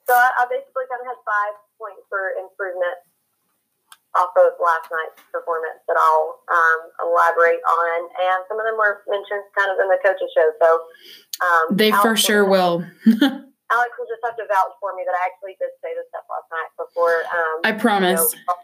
[0.05, 3.01] so I, I basically kind of had five points for improvement
[4.15, 9.03] off of last night's performance that I'll um, elaborate on, and some of them were
[9.09, 10.49] mentioned kind of in the coaches show.
[10.61, 10.69] So
[11.43, 12.85] um, They for sure will.
[13.75, 16.23] Alex will just have to vouch for me that I actually did say this stuff
[16.31, 17.27] last night before.
[17.35, 18.23] Um, I promise.
[18.31, 18.55] you know,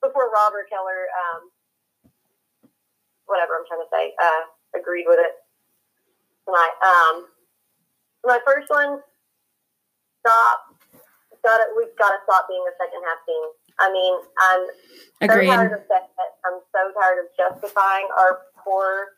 [0.00, 1.52] before Robert Keller, um,
[3.28, 4.42] whatever I'm trying to say, uh,
[4.72, 5.36] agreed with it
[6.48, 6.76] tonight.
[6.80, 7.28] Um,
[8.24, 9.04] my first one,
[10.24, 10.72] stop.
[11.44, 11.68] Got it.
[11.76, 13.44] We've got to stop being a second half team.
[13.76, 14.62] I mean, I'm
[15.28, 16.08] so tired of that.
[16.48, 19.12] I'm so tired of justifying our poor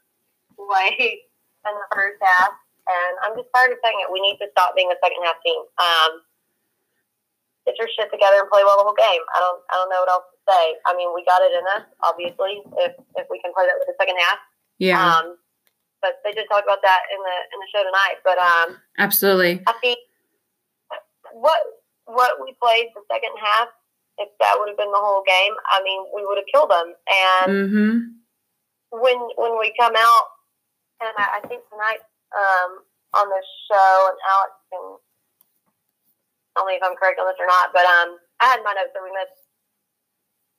[0.59, 2.51] play in the first half,
[2.87, 4.09] and I'm just tired of saying it.
[4.11, 5.59] We need to stop being a second half team.
[5.79, 6.11] Um,
[7.67, 9.23] get your shit together and play well the whole game.
[9.35, 9.61] I don't.
[9.71, 10.65] I don't know what else to say.
[10.87, 12.63] I mean, we got it in us, obviously.
[12.87, 14.39] If if we can play that with the second half,
[14.79, 14.99] Yeah.
[15.03, 15.35] um,
[16.03, 18.23] but they did talk about that in the in the show tonight.
[18.23, 19.63] But um, Absolutely.
[19.67, 19.99] I mean,
[21.33, 21.59] what
[22.07, 23.69] what we played the second half,
[24.19, 26.95] if that would have been the whole game, I mean, we would have killed them.
[27.11, 27.99] And Mm-hmm.
[29.03, 30.27] when when we come out,
[31.03, 31.99] and I, I think tonight
[32.35, 32.71] um,
[33.15, 34.85] on the show, and Alex can
[36.57, 38.91] tell me if I'm correct on this or not, but um, I had my notes
[38.97, 39.47] that we missed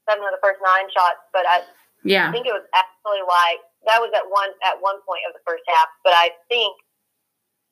[0.08, 1.66] seven of the first nine shots, but I
[2.06, 2.30] Yeah.
[2.30, 3.60] I think it was actually like
[3.90, 6.72] that was at one at one point of the first half, but I think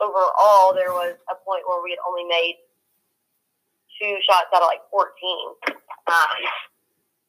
[0.04, 2.60] overall there was a point where we had only made
[4.02, 5.56] two shots out of like fourteen.
[6.06, 6.38] Um,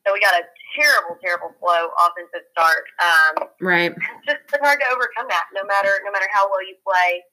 [0.07, 0.47] so we got a
[0.79, 2.87] terrible, terrible flow offensive start.
[3.03, 3.91] Um, Right.
[3.91, 5.51] it's just been hard to overcome that.
[5.51, 7.27] No matter no matter how well you play,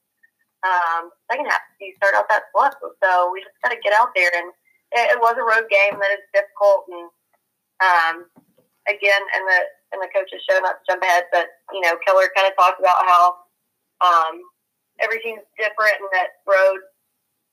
[0.66, 2.74] um, second half you start out that slow.
[2.98, 4.50] So we just got to get out there, and
[4.90, 6.90] it, it was a road game that is difficult.
[6.90, 7.06] And
[7.78, 8.16] um,
[8.90, 9.60] again, and the
[9.94, 12.82] in the coaches show, not to jump ahead, but you know, Keller kind of talked
[12.82, 13.22] about how
[14.02, 14.42] um,
[14.98, 16.82] everything's different, and that road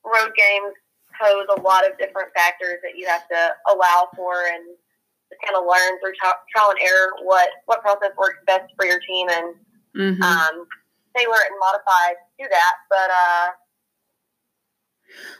[0.01, 0.73] road games
[1.13, 4.65] pose a lot of different factors that you have to allow for and
[5.43, 8.99] kind of learn through trial, trial and error what what process works best for your
[9.07, 9.55] team and
[9.91, 10.23] Mm-hmm.
[10.23, 10.55] um,
[11.17, 12.73] tailor it and modify to that.
[12.89, 13.47] But uh,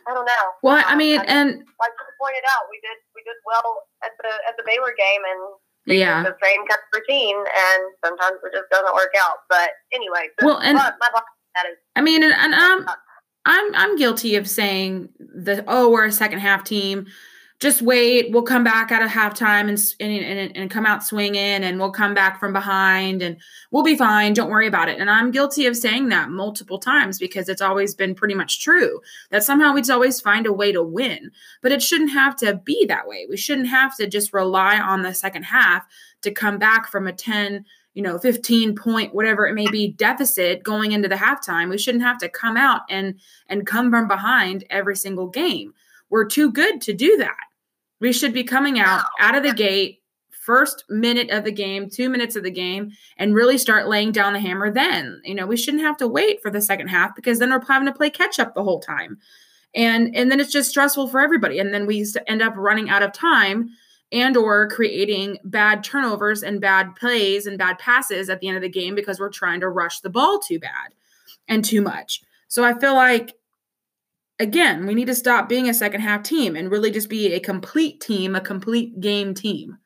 [0.08, 0.46] I don't know.
[0.64, 3.88] Well, I Um, mean, I- and like you pointed out, we did we did well
[4.04, 6.24] at the at the Baylor game and yeah.
[6.24, 9.38] the same kind of routine, and sometimes it just doesn't work out.
[9.50, 12.86] But anyway, so Well, and- my, my line is I mean, and, and I'm
[13.46, 17.08] I'm I'm guilty of saying that oh we're a second half team,
[17.62, 18.32] just wait.
[18.32, 21.92] We'll come back out of halftime and, and, and, and come out swinging and we'll
[21.92, 23.38] come back from behind and
[23.70, 24.34] we'll be fine.
[24.34, 25.00] Don't worry about it.
[25.00, 29.00] And I'm guilty of saying that multiple times because it's always been pretty much true
[29.30, 31.30] that somehow we'd always find a way to win.
[31.62, 33.28] But it shouldn't have to be that way.
[33.30, 35.86] We shouldn't have to just rely on the second half
[36.24, 40.64] to come back from a 10, you know, 15 point, whatever it may be, deficit
[40.64, 41.70] going into the halftime.
[41.70, 45.76] We shouldn't have to come out and and come from behind every single game.
[46.10, 47.38] We're too good to do that
[48.02, 50.00] we should be coming out out of the gate
[50.32, 54.34] first minute of the game, two minutes of the game, and really start laying down
[54.34, 55.22] the hammer then.
[55.24, 57.86] You know, we shouldn't have to wait for the second half because then we're having
[57.86, 59.20] to play catch up the whole time.
[59.74, 61.60] And and then it's just stressful for everybody.
[61.60, 63.70] And then we end up running out of time
[64.12, 68.64] and or creating bad turnovers and bad plays and bad passes at the end of
[68.64, 70.94] the game because we're trying to rush the ball too bad
[71.48, 72.22] and too much.
[72.48, 73.36] So I feel like
[74.42, 77.40] again, we need to stop being a second half team and really just be a
[77.40, 79.78] complete team, a complete game team.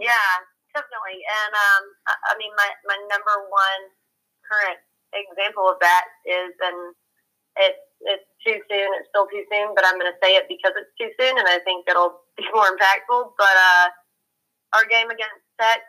[0.00, 0.32] Yeah,
[0.72, 1.20] definitely.
[1.20, 3.82] And um, I mean, my, my number one
[4.48, 4.80] current
[5.12, 6.96] example of that is, and
[7.60, 8.88] it's it's too soon.
[8.96, 11.44] It's still too soon, but I'm going to say it because it's too soon, and
[11.44, 13.36] I think it'll be more impactful.
[13.36, 13.86] But uh,
[14.72, 15.84] our game against Tech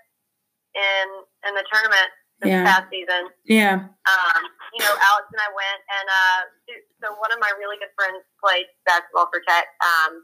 [0.76, 1.08] in
[1.48, 2.12] in the tournament
[2.42, 2.64] this yeah.
[2.64, 3.32] past season.
[3.46, 3.92] Yeah.
[4.08, 6.42] Um, you know, Alex and I went, and uh,
[7.04, 10.24] so one of my really good friends played basketball for Tech um,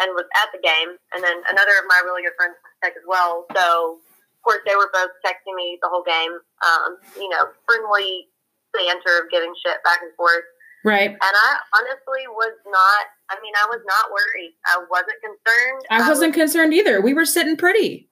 [0.00, 2.94] and was at the game, and then another of my really good friends was Tech
[2.96, 3.44] as well.
[3.52, 6.40] So, of course, they were both texting me the whole game.
[6.64, 8.32] Um, you know, friendly
[8.72, 10.46] banter of giving shit back and forth.
[10.84, 11.10] Right.
[11.10, 13.04] And I honestly was not.
[13.28, 14.54] I mean, I was not worried.
[14.70, 15.82] I wasn't concerned.
[15.90, 17.02] I wasn't I was, concerned either.
[17.02, 18.08] We were sitting pretty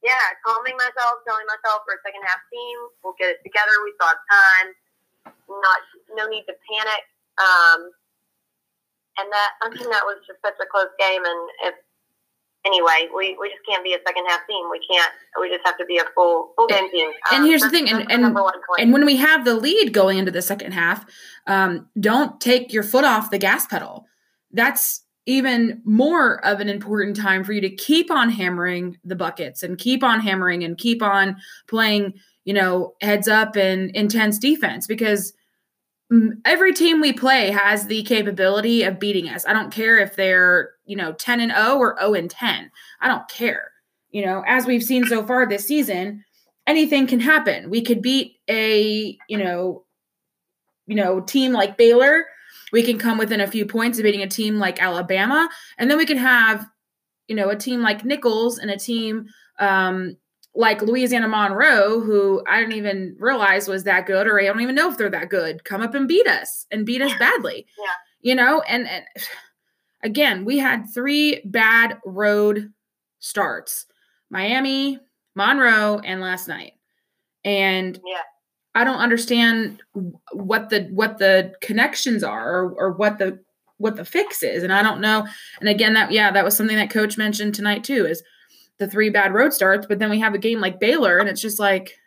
[0.00, 3.72] yeah, calming myself, telling myself for a second half team, we'll get it together.
[3.84, 4.68] We still have time.
[5.48, 5.80] Not
[6.16, 7.02] no need to panic.
[7.36, 7.92] Um,
[9.20, 11.20] and that I mean that was just such a close game.
[11.20, 11.74] And if
[12.64, 14.64] anyway, we, we just can't be a second half team.
[14.70, 15.12] We can't.
[15.40, 17.08] We just have to be a full full game team.
[17.08, 18.36] Um, and here's the thing, and and,
[18.78, 21.04] and when we have the lead going into the second half,
[21.46, 24.06] um, don't take your foot off the gas pedal.
[24.52, 29.62] That's even more of an important time for you to keep on hammering the buckets
[29.62, 31.36] and keep on hammering and keep on
[31.68, 32.14] playing,
[32.44, 35.32] you know, heads up and intense defense because
[36.44, 39.46] every team we play has the capability of beating us.
[39.46, 42.70] I don't care if they're, you know, 10 and 0 or 0 and 10.
[43.00, 43.70] I don't care.
[44.10, 46.24] You know, as we've seen so far this season,
[46.66, 47.70] anything can happen.
[47.70, 49.84] We could beat a, you know,
[50.88, 52.24] you know, team like Baylor
[52.72, 55.48] we can come within a few points of beating a team like Alabama,
[55.78, 56.66] and then we can have,
[57.28, 59.26] you know, a team like Nicholls and a team
[59.58, 60.16] um,
[60.54, 64.74] like Louisiana Monroe, who I didn't even realize was that good, or I don't even
[64.74, 67.66] know if they're that good, come up and beat us and beat us badly.
[67.78, 67.84] Yeah.
[68.22, 69.04] You know, and, and
[70.02, 72.72] again, we had three bad road
[73.20, 73.86] starts
[74.28, 74.98] Miami,
[75.34, 76.72] Monroe, and last night.
[77.44, 78.22] And yeah.
[78.74, 79.82] I don't understand
[80.32, 83.40] what the what the connections are or, or what the
[83.78, 84.62] what the fix is.
[84.62, 85.26] And I don't know.
[85.58, 88.22] And again, that yeah, that was something that coach mentioned tonight too, is
[88.78, 91.40] the three bad road starts, but then we have a game like Baylor, and it's
[91.40, 91.98] just like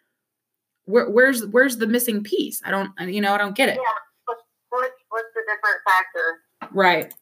[0.85, 2.61] where, where's where's the missing piece?
[2.63, 3.75] I don't you know, I don't get it.
[3.75, 3.99] Yeah.
[4.25, 6.73] What's, what's, what's the different factor?
[6.73, 7.13] Right.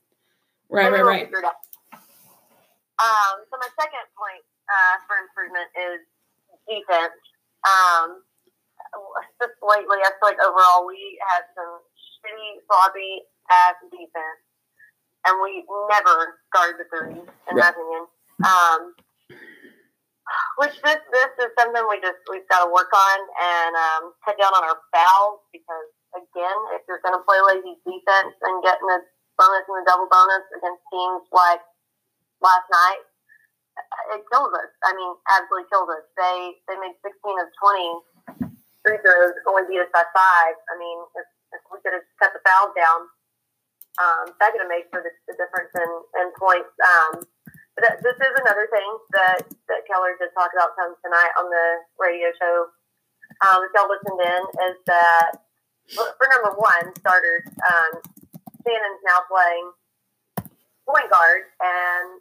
[0.70, 1.28] Right, right, right.
[3.02, 6.00] Um, so my second point uh, for improvement is
[6.64, 7.18] defense.
[7.68, 8.24] Um,
[9.42, 14.42] just lately, I feel like overall we had some shitty, sloppy ass defense,
[15.26, 18.04] and we never guard the three, in my opinion.
[18.42, 18.96] Um,
[20.58, 24.38] which this this is something we just we've got to work on and um, cut
[24.40, 28.88] down on our fouls because again, if you're going to play lazy defense and getting
[28.92, 29.00] a
[29.40, 31.64] bonus and a double bonus against teams like
[32.44, 33.04] last night,
[34.16, 34.72] it kills us.
[34.84, 36.06] I mean, absolutely kills us.
[36.16, 38.11] They they made 16 of 20
[38.86, 40.56] free throws only beat us by five.
[40.70, 43.10] I mean, if, if we could have cut the fouls down,
[44.00, 46.72] um, that could have made for the, the difference in, in points.
[46.80, 47.28] Um,
[47.76, 51.48] but that, this is another thing that, that Keller did talk about some tonight on
[51.48, 51.68] the
[52.00, 52.72] radio show.
[53.42, 55.40] Um, if y'all listened in, is that
[55.96, 58.00] for number one starters, um,
[58.64, 59.72] Shannon's now playing
[60.86, 62.20] point guard, and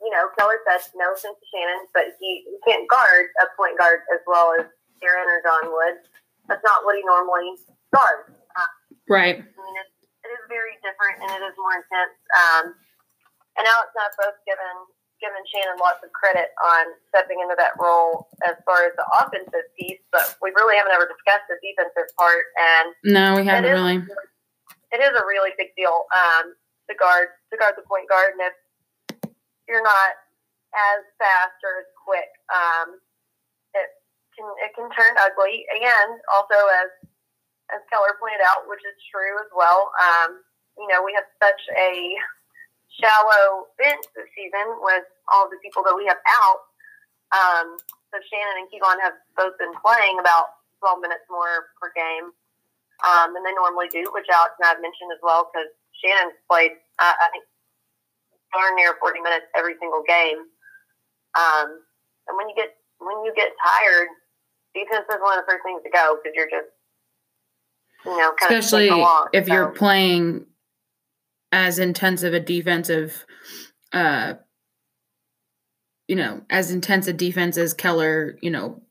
[0.00, 3.78] you know Keller said no offense to Shannon, but he, he can't guard a point
[3.78, 4.66] guard as well as
[5.02, 5.96] Aaron or John would.
[6.48, 7.58] That's not what he normally
[7.90, 8.20] does.
[8.54, 8.72] Uh,
[9.10, 9.36] right.
[9.36, 9.88] I mean, it,
[10.24, 12.16] it is very different and it is more intense.
[12.32, 12.64] Um,
[13.56, 14.76] and Alex and I both given
[15.16, 19.64] given Shannon lots of credit on stepping into that role as far as the offensive
[19.72, 22.44] piece, but we really haven't ever discussed the defensive part.
[22.52, 23.96] And no, we haven't it is, really.
[24.92, 26.52] It is a really big deal um,
[26.88, 28.54] to guard to guard the point guard, and if
[29.64, 30.20] you're not
[30.76, 32.28] as fast or as quick.
[32.52, 33.00] Um,
[34.36, 36.90] can it can turn ugly, and also as
[37.74, 39.90] as Keller pointed out, which is true as well.
[39.98, 40.44] Um,
[40.78, 42.14] you know, we have such a
[43.00, 46.60] shallow bench this season with all the people that we have out.
[47.34, 47.66] Um,
[48.12, 52.30] so Shannon and Kevon have both been playing about 12 minutes more per game
[53.02, 55.68] um, than they normally do, which Alex and I have mentioned as well because
[55.98, 57.44] Shannon's played, uh, I think,
[58.54, 60.46] darn near 40 minutes every single game.
[61.34, 61.82] Um,
[62.30, 64.08] and when you get when you get tired,
[64.76, 66.70] defense is one of the first things to go because you're just
[68.04, 69.52] you know especially along, if so.
[69.52, 70.46] you're playing
[71.52, 73.24] as intensive a defensive
[73.92, 74.34] uh
[76.08, 78.82] you know as intense a defense as keller you know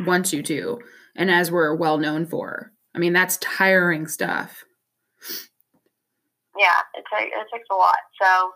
[0.00, 0.78] wants you to
[1.14, 4.64] and as we're well known for i mean that's tiring stuff
[6.58, 8.02] yeah, it, ta- it takes a lot.
[8.20, 8.50] So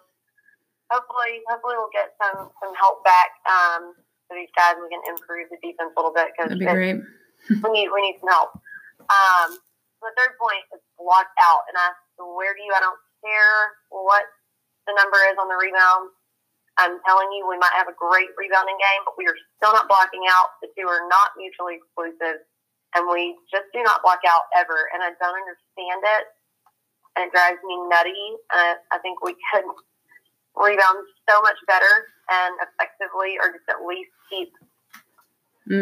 [0.90, 3.94] hopefully, hopefully we'll get some some help back um,
[4.28, 4.78] for these guys.
[4.78, 7.02] We can improve the defense a little bit because be great
[7.50, 8.54] we need we need some help.
[9.02, 9.58] Um,
[10.02, 13.58] the third point is blocked out, and I swear to you, I don't care
[13.90, 14.26] what
[14.86, 16.10] the number is on the rebound.
[16.80, 19.90] I'm telling you, we might have a great rebounding game, but we are still not
[19.90, 20.56] blocking out.
[20.64, 22.42] The two are not mutually exclusive,
[22.96, 24.88] and we just do not block out ever.
[24.94, 26.24] And I don't understand it,
[27.18, 28.22] and it drives me nutty.
[28.48, 29.66] Uh, I think we could
[30.57, 34.53] rebound so much better and effectively, or just at least keep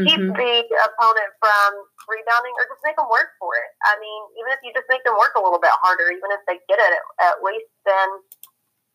[0.04, 0.36] keep Mhm.
[0.36, 0.52] the
[0.84, 3.70] opponent from rebounding or just make them work for it.
[3.82, 6.44] I mean, even if you just make them work a little bit harder, even if
[6.46, 8.08] they get it at, least, then,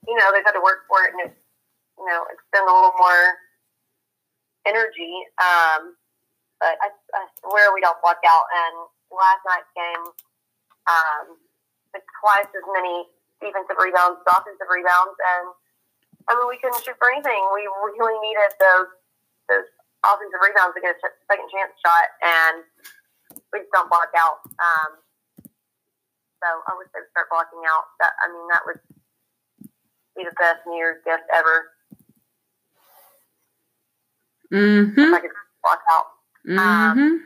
[0.07, 1.34] you know, they've had to work for it and, it,
[1.97, 3.39] you know, expend a little more
[4.65, 5.26] energy.
[5.41, 5.97] Um,
[6.59, 8.45] but I, I swear we don't block out.
[8.53, 10.05] And last night's game,
[10.86, 11.38] um,
[12.21, 13.09] twice as many
[13.41, 15.49] defensive rebounds, as offensive rebounds, and
[16.26, 17.41] I mean, we couldn't shoot for anything.
[17.53, 18.89] We really needed those
[19.45, 19.69] those
[20.01, 22.57] offensive rebounds to get a second chance shot, and
[23.53, 24.41] we just don't block out.
[24.57, 24.91] Um,
[26.41, 27.93] so I wish they would start blocking out.
[28.01, 28.82] That I mean, that would
[30.17, 31.76] be the best New Year's gift ever.
[34.53, 34.97] Mm-hmm.
[34.97, 36.07] If I could block out.
[36.45, 37.26] Mm-hmm.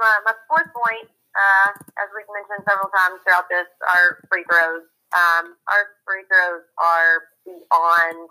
[0.00, 4.88] my, my fourth point, uh, as we've mentioned several times throughout this, are free throws.
[5.14, 8.28] Um, our free throws are beyond,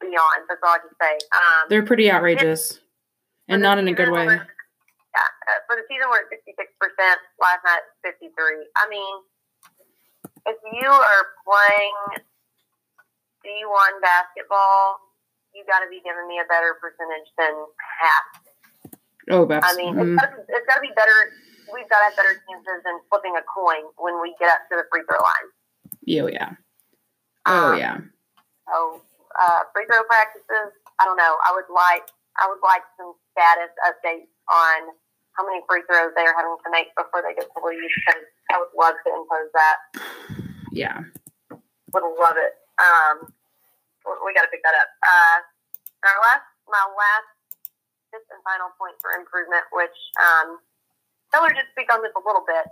[0.00, 0.40] beyond.
[0.48, 1.14] That's all I can say.
[1.32, 2.78] Um, They're pretty outrageous.
[3.48, 4.28] And not in a good way.
[4.28, 6.60] Yeah, uh, for the season, we're at 66%.
[7.42, 8.30] Last night, 53.
[8.78, 9.14] I mean,
[10.46, 12.22] if you are playing
[13.42, 15.02] D1 basketball,
[15.54, 18.26] you got to be giving me a better percentage than half.
[19.30, 21.34] Oh, that's I mean, mm, it's it's got to be better.
[21.72, 24.84] We've got to better chances than flipping a coin when we get up to the
[24.90, 25.48] free throw line.
[26.22, 26.50] oh yeah.
[27.46, 27.96] Oh Um, yeah.
[28.68, 29.02] So
[29.38, 30.74] uh, free throw practices.
[31.00, 31.34] I don't know.
[31.46, 32.06] I would like
[32.38, 34.94] I would like some status updates on
[35.38, 37.80] how many free throws they are having to make before they get to leave.
[38.06, 39.76] Because I would love to impose that.
[40.72, 40.98] Yeah.
[41.50, 42.54] Would love it.
[42.78, 43.30] Um,
[44.06, 44.88] we- we got to pick that up.
[45.02, 45.36] Uh,
[46.06, 47.28] our last, my last,
[48.10, 50.58] fifth and final point for improvement, which um,
[51.32, 52.66] Keller did speak on this a little bit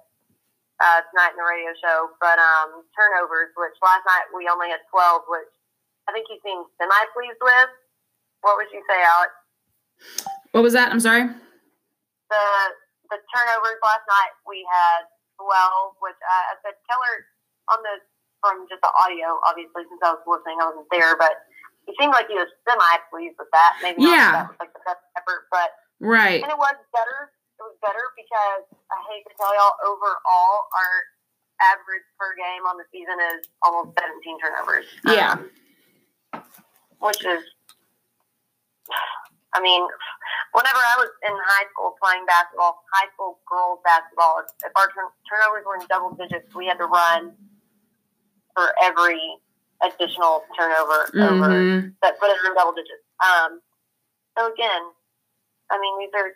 [0.83, 4.83] uh, tonight in the radio show, but um, turnovers, which last night we only had
[4.91, 5.51] 12, which
[6.07, 7.71] I think he seemed semi pleased with.
[8.43, 9.33] What would you say, Alex?
[10.55, 10.91] What was that?
[10.91, 11.27] I'm sorry.
[12.31, 12.45] The
[13.11, 15.09] the turnovers last night we had
[15.41, 17.15] 12, which uh, I said Keller
[17.75, 17.95] on the
[18.39, 21.35] from just the audio, obviously since I was listening, I wasn't there, but
[21.91, 23.79] he seemed like he was semi pleased with that.
[23.83, 24.31] Maybe not Yeah.
[24.39, 26.39] that was like the best effort, but Right.
[26.43, 27.35] and it was better.
[27.59, 30.93] It was better because I hate to tell y'all, overall, our
[31.59, 34.87] average per game on the season is almost 17 turnovers.
[35.11, 35.35] Yeah.
[35.35, 35.51] Um,
[37.03, 37.43] which is,
[39.55, 39.83] I mean,
[40.55, 45.15] whenever I was in high school playing basketball, high school girls basketball, if, our turn-
[45.27, 47.35] turnovers were in double digits, we had to run
[48.55, 49.19] for every
[49.83, 51.91] additional turnover Mm-hmm.
[52.03, 53.03] that put us in double digits.
[53.19, 53.59] Um,
[54.39, 54.83] so again,
[55.71, 56.31] I mean, these are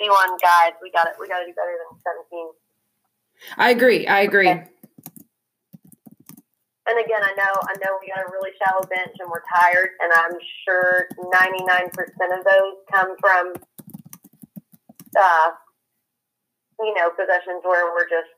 [0.00, 0.72] D1 guys.
[0.82, 1.14] We got it.
[1.18, 1.98] We got to do better than
[2.30, 2.50] 17.
[3.56, 4.06] I agree.
[4.06, 4.48] I agree.
[6.86, 9.90] And again, I know, I know we got a really shallow bench and we're tired,
[9.98, 11.90] and I'm sure 99%
[12.38, 13.54] of those come from,
[15.18, 15.50] uh,
[16.78, 18.30] you know, possessions where we're just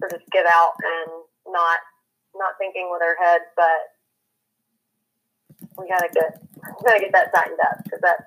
[0.00, 1.12] we're just give out and
[1.46, 1.78] not
[2.34, 3.44] not thinking with our heads.
[3.54, 3.94] But
[5.78, 8.24] we gotta get we gotta get that tightened up because that's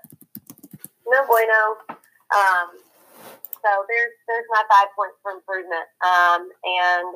[1.06, 2.00] no bueno.
[2.34, 2.82] Um,
[3.62, 5.86] so there's there's my five points for improvement.
[6.02, 7.10] Um, and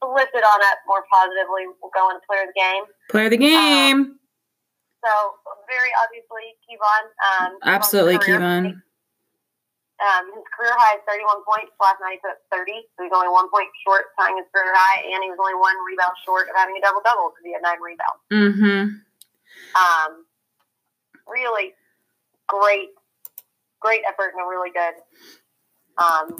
[0.00, 2.84] flip it on up more positively, we'll go and player of the game.
[3.08, 3.96] Player of the game.
[3.96, 4.20] Um,
[5.04, 5.12] so
[5.68, 7.04] very obviously, Kevon.
[7.22, 8.82] Um, Absolutely, Kevon.
[9.96, 11.72] Um, his career high is 31 points.
[11.80, 14.68] Last night he put up 30, so he's only one point short tying his career
[14.76, 17.56] high, and he was only one rebound short of having a double double because he
[17.56, 18.20] had nine rebounds.
[18.28, 19.00] Mm-hmm.
[19.72, 20.10] Um,
[21.24, 21.72] really
[22.44, 22.92] great,
[23.86, 24.98] great effort and a really good
[26.02, 26.34] um,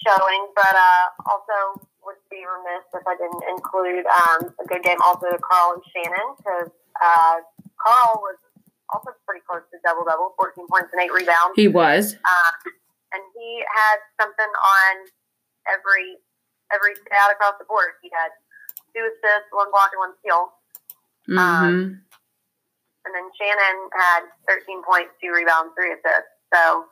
[0.00, 0.42] showing.
[0.56, 5.28] But uh, also would be remiss if I didn't include um, a good game also
[5.28, 7.44] to Carl and Shannon because uh,
[7.76, 8.40] Carl was
[8.88, 11.54] also pretty close to double double, 14 points and eight rebounds.
[11.54, 12.16] He was.
[12.16, 12.52] Uh,
[13.12, 14.92] and he had something on
[15.68, 16.16] every
[16.72, 18.00] every stat across the board.
[18.00, 18.32] He had
[18.96, 20.56] two assists, one block, and one steal.
[21.28, 21.38] Mm-hmm.
[21.38, 21.76] Um,
[23.04, 26.31] and then Shannon had 13 points, two rebounds, three assists.
[26.52, 26.86] So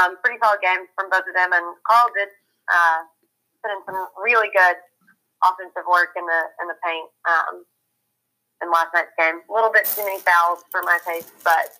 [0.00, 1.52] um, pretty solid games from both of them.
[1.52, 2.32] And Carl did
[2.72, 3.04] uh,
[3.62, 4.76] put in some really good
[5.44, 7.08] offensive work in the in the paint.
[7.28, 7.64] Um,
[8.62, 9.40] in last night's game.
[9.48, 11.76] A little bit too many fouls for my taste, but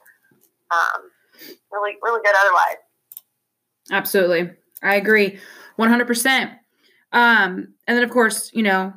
[0.71, 1.11] um,
[1.73, 2.77] really, really good otherwise.
[3.91, 4.51] Absolutely.
[4.83, 5.39] I agree
[5.79, 6.59] 100%.
[7.13, 8.93] Um, and then, of course, you know,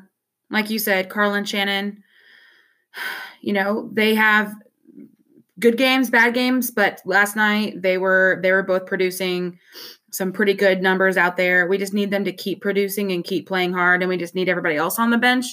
[0.50, 2.04] like you said, Carl and Shannon,
[3.42, 4.54] you know, they have
[5.60, 9.60] good games, bad games, but last night they were they were both producing
[10.12, 11.68] some pretty good numbers out there.
[11.68, 14.50] We just need them to keep producing and keep playing hard, and we just need
[14.50, 15.46] everybody else on the bench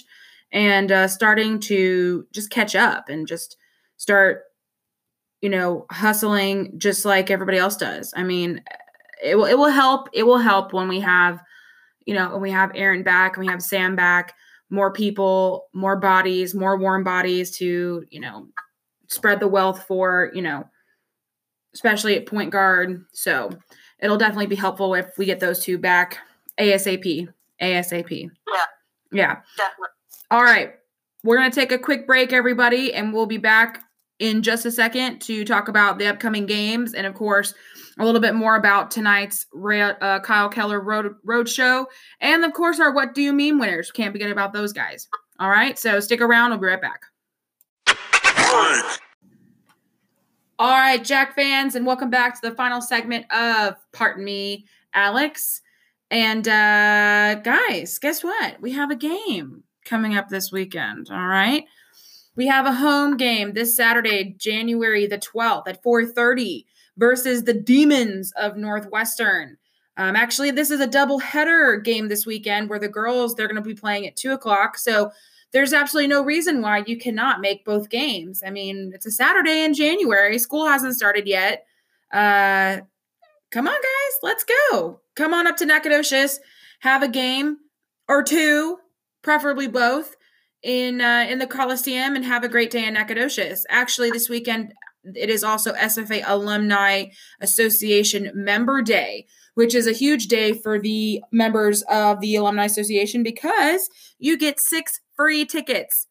[0.53, 3.57] and uh, starting to just catch up and just
[3.97, 4.45] start,
[5.41, 8.13] you know, hustling just like everybody else does.
[8.17, 8.63] I mean,
[9.23, 10.09] it will it will help.
[10.13, 11.41] It will help when we have,
[12.05, 14.35] you know, when we have Aaron back and we have Sam back,
[14.71, 18.49] more people, more bodies, more warm bodies to, you know,
[19.09, 20.69] spread the wealth for, you know,
[21.75, 23.05] especially at point guard.
[23.13, 23.51] So
[23.99, 26.19] it'll definitely be helpful if we get those two back
[26.59, 27.29] ASAP.
[27.61, 28.31] ASAP.
[28.53, 28.65] Yeah.
[29.13, 29.37] Yeah.
[29.57, 29.89] Definitely.
[30.31, 30.75] All right.
[31.23, 33.83] We're going to take a quick break, everybody, and we'll be back
[34.19, 37.53] in just a second to talk about the upcoming games and, of course,
[37.99, 41.87] a little bit more about tonight's uh, Kyle Keller Road, road Show.
[42.21, 43.91] And, of course, our What Do You Mean winners.
[43.91, 45.09] Can't forget about those guys.
[45.39, 45.79] All right.
[45.79, 46.51] So stick around.
[46.51, 47.03] We'll be right back.
[50.59, 55.61] All right, Jack fans, and welcome back to the final segment of Pardon Me, Alex.
[56.11, 58.59] And uh guys, guess what?
[58.63, 61.09] We have a game coming up this weekend.
[61.11, 61.65] All right.
[62.35, 66.65] We have a home game this Saturday, January the 12th at 4:30
[66.97, 69.59] versus the Demons of Northwestern.
[69.99, 73.63] Um, actually, this is a double header game this weekend where the girls they're going
[73.63, 74.79] to be playing at two o'clock.
[74.79, 75.11] So
[75.53, 78.43] there's absolutely no reason why you cannot make both games.
[78.45, 80.39] I mean, it's a Saturday in January.
[80.39, 81.65] School hasn't started yet.
[82.13, 82.79] Uh,
[83.51, 85.01] come on, guys, let's go.
[85.15, 86.41] Come on up to Nacogdoches,
[86.81, 87.59] have a game
[88.09, 88.79] or two
[89.23, 90.17] preferably both,
[90.63, 93.65] in uh, in the Coliseum and have a great day in Nacogdoches.
[93.69, 94.73] Actually, this weekend
[95.15, 97.07] it is also SFA Alumni
[97.41, 103.23] Association Member Day, which is a huge day for the members of the Alumni Association
[103.23, 103.89] because
[104.19, 106.07] you get six free tickets.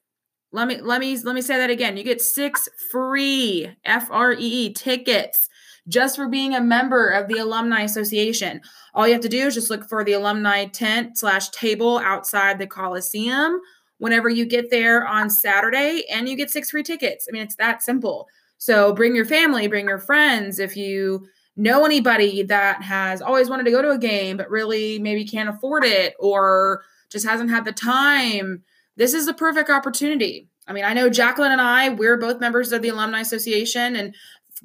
[0.52, 1.98] Let me let me let me say that again.
[1.98, 5.50] You get six free F R E E tickets
[5.88, 8.62] just for being a member of the Alumni Association.
[8.94, 12.58] All you have to do is just look for the alumni tent slash table outside
[12.58, 13.60] the Coliseum
[13.98, 17.28] whenever you get there on Saturday, and you get six free tickets.
[17.30, 18.28] I mean, it's that simple.
[18.58, 20.60] So bring your family, bring your friends.
[20.60, 25.00] If you know anybody that has always wanted to go to a game, but really
[25.00, 28.64] maybe can't afford it or just hasn't had the time,
[28.96, 30.50] this is the perfect opportunity.
[30.68, 34.16] I mean, I know Jacqueline and I, we're both members of the Alumni Association, and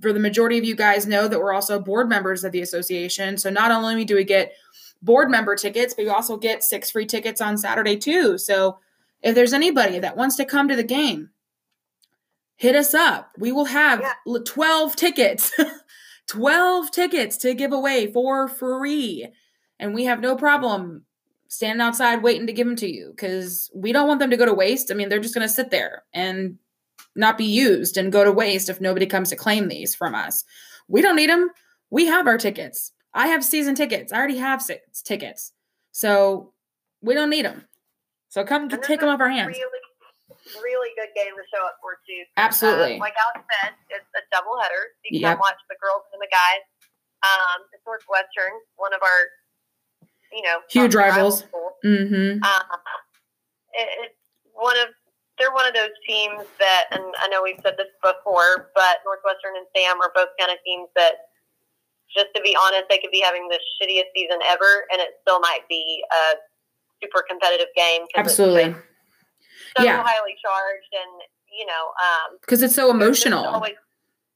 [0.00, 3.36] for the majority of you guys know that we're also board members of the association.
[3.38, 4.52] So not only do we get
[5.02, 8.38] board member tickets, but we also get six free tickets on Saturday too.
[8.38, 8.78] So
[9.22, 11.30] if there's anybody that wants to come to the game,
[12.56, 13.32] hit us up.
[13.38, 14.38] We will have yeah.
[14.44, 15.52] 12 tickets.
[16.28, 19.26] 12 tickets to give away for free.
[19.80, 21.04] And we have no problem
[21.50, 24.46] standing outside waiting to give them to you because we don't want them to go
[24.46, 24.90] to waste.
[24.90, 26.58] I mean, they're just going to sit there and
[27.16, 30.44] not be used and go to waste if nobody comes to claim these from us.
[30.86, 31.50] We don't need them.
[31.90, 32.92] We have our tickets.
[33.12, 34.12] I have season tickets.
[34.12, 35.52] I already have six tickets.
[35.90, 36.52] So
[37.02, 37.66] we don't need them.
[38.28, 39.58] So come take them off our hands.
[39.58, 42.22] Really, really good game to show up for too.
[42.36, 42.94] Absolutely.
[42.94, 44.94] Um, like Alex said, it's a double header.
[45.02, 45.42] You can yep.
[45.42, 46.62] watch the girls and the guys.
[47.26, 49.20] Um, it's Northwestern, one of our,
[50.32, 51.44] you know, huge rivals.
[51.84, 52.42] Mm-hmm.
[52.42, 52.60] Uh,
[53.72, 54.14] it, it's
[54.54, 54.88] one of
[55.40, 59.56] they're one of those teams that, and I know we've said this before, but Northwestern
[59.56, 61.32] and Sam are both kind of teams that,
[62.12, 65.40] just to be honest, they could be having the shittiest season ever, and it still
[65.40, 66.36] might be a
[67.00, 68.04] super competitive game.
[68.14, 68.76] Absolutely.
[69.76, 70.02] So Yeah.
[70.04, 73.46] highly charged, and you know, um, Because it's so emotional.
[73.46, 73.80] Always,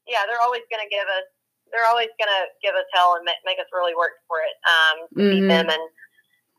[0.07, 1.29] yeah, they're always going to give us.
[1.75, 4.55] They're always going to give us hell and make, make us really work for it
[4.63, 5.67] um, to beat them.
[5.67, 5.83] And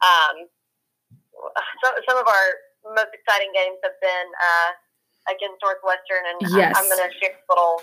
[0.04, 0.34] um,
[1.80, 2.46] some some of our
[2.92, 4.70] most exciting games have been uh,
[5.32, 6.76] against Northwestern, and I- Yes.
[6.76, 7.80] I'm going to share a little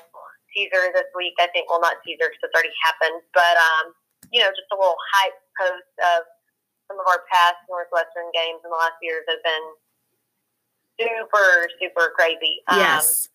[0.53, 1.33] teaser this week.
[1.41, 3.97] I think, well, not teaser because it's already happened, but um,
[4.29, 6.29] you know, just a little hype post of
[6.87, 9.65] some of our past Northwestern games in the last years have been
[10.99, 12.61] super, super crazy.
[12.69, 13.29] Um, yes.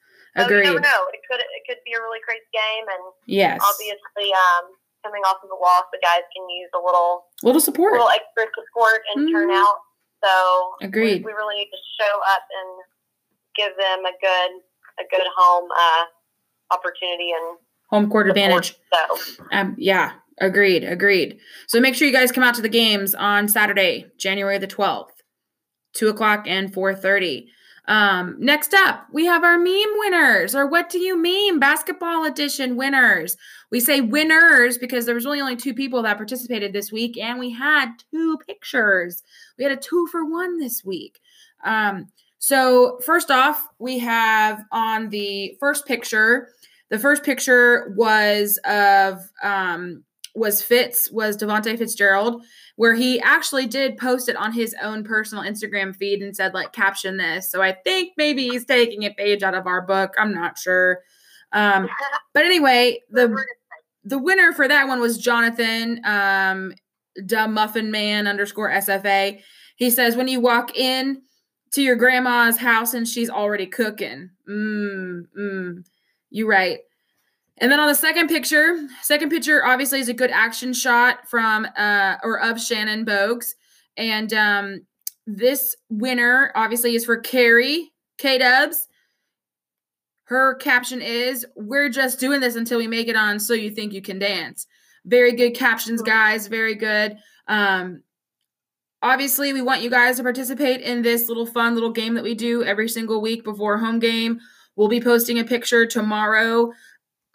[0.44, 1.00] So You never know.
[1.12, 3.58] It could it could be a really crazy game, and Yes.
[3.62, 7.92] obviously, um, coming off of the loss, the guys can use a little Little support.
[7.92, 9.32] little extra support and Mhm.
[9.32, 9.76] turnout.
[10.24, 11.22] So Agreed.
[11.24, 12.68] We, we really need to show up and
[13.54, 14.50] give them a good
[14.98, 16.04] a good home uh,
[16.74, 17.58] opportunity and
[17.90, 18.74] Home court advantage.
[18.92, 19.18] So
[19.52, 21.40] Um, yeah, agreed, agreed.
[21.68, 25.22] So make sure you guys come out to the games on Saturday, January the twelfth,
[25.94, 27.50] two o'clock and four thirty.
[27.88, 32.76] Um, next up, we have our meme winners, or what do you meme basketball edition
[32.76, 33.34] winners.
[33.70, 37.38] We say winners because there was really only two people that participated this week, and
[37.38, 39.22] we had two pictures.
[39.56, 41.18] We had a two for one this week.
[41.64, 42.08] Um,
[42.38, 46.50] so first off, we have on the first picture.
[46.90, 50.04] The first picture was of um,
[50.38, 52.44] was Fitz was Davonte Fitzgerald,
[52.76, 56.72] where he actually did post it on his own personal Instagram feed and said like
[56.72, 57.50] caption this.
[57.50, 60.14] So I think maybe he's taking a page out of our book.
[60.18, 61.00] I'm not sure.
[61.52, 61.88] Um,
[62.34, 63.36] but anyway, the
[64.04, 66.72] the winner for that one was Jonathan, um,
[67.26, 69.40] Dumb Muffin Man underscore SFA.
[69.76, 71.22] He says, when you walk in
[71.72, 74.30] to your grandma's house and she's already cooking.
[74.48, 75.84] Mmm, mmm.
[76.30, 76.78] You right.
[77.60, 81.66] And then on the second picture, second picture obviously is a good action shot from
[81.76, 83.54] uh or of Shannon Bogues.
[83.96, 84.86] And um
[85.26, 88.86] this winner obviously is for Carrie K Dubs.
[90.24, 93.92] Her caption is We're just doing this until we make it on so you think
[93.92, 94.66] you can dance.
[95.04, 96.46] Very good captions, guys.
[96.46, 97.16] Very good.
[97.48, 98.02] Um
[99.02, 102.34] obviously we want you guys to participate in this little fun little game that we
[102.34, 104.40] do every single week before home game.
[104.76, 106.72] We'll be posting a picture tomorrow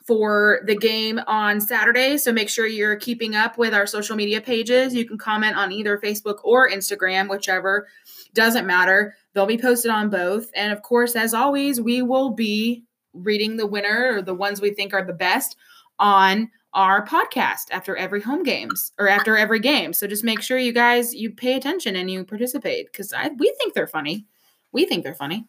[0.05, 2.17] for the game on Saturday.
[2.17, 4.93] So make sure you're keeping up with our social media pages.
[4.93, 7.87] You can comment on either Facebook or Instagram, whichever.
[8.33, 9.15] Doesn't matter.
[9.33, 10.49] They'll be posted on both.
[10.55, 12.83] And of course, as always, we will be
[13.13, 15.55] reading the winner or the ones we think are the best
[15.99, 19.93] on our podcast after every home games or after every game.
[19.93, 23.53] So just make sure you guys you pay attention and you participate because I we
[23.59, 24.25] think they're funny.
[24.71, 25.45] We think they're funny.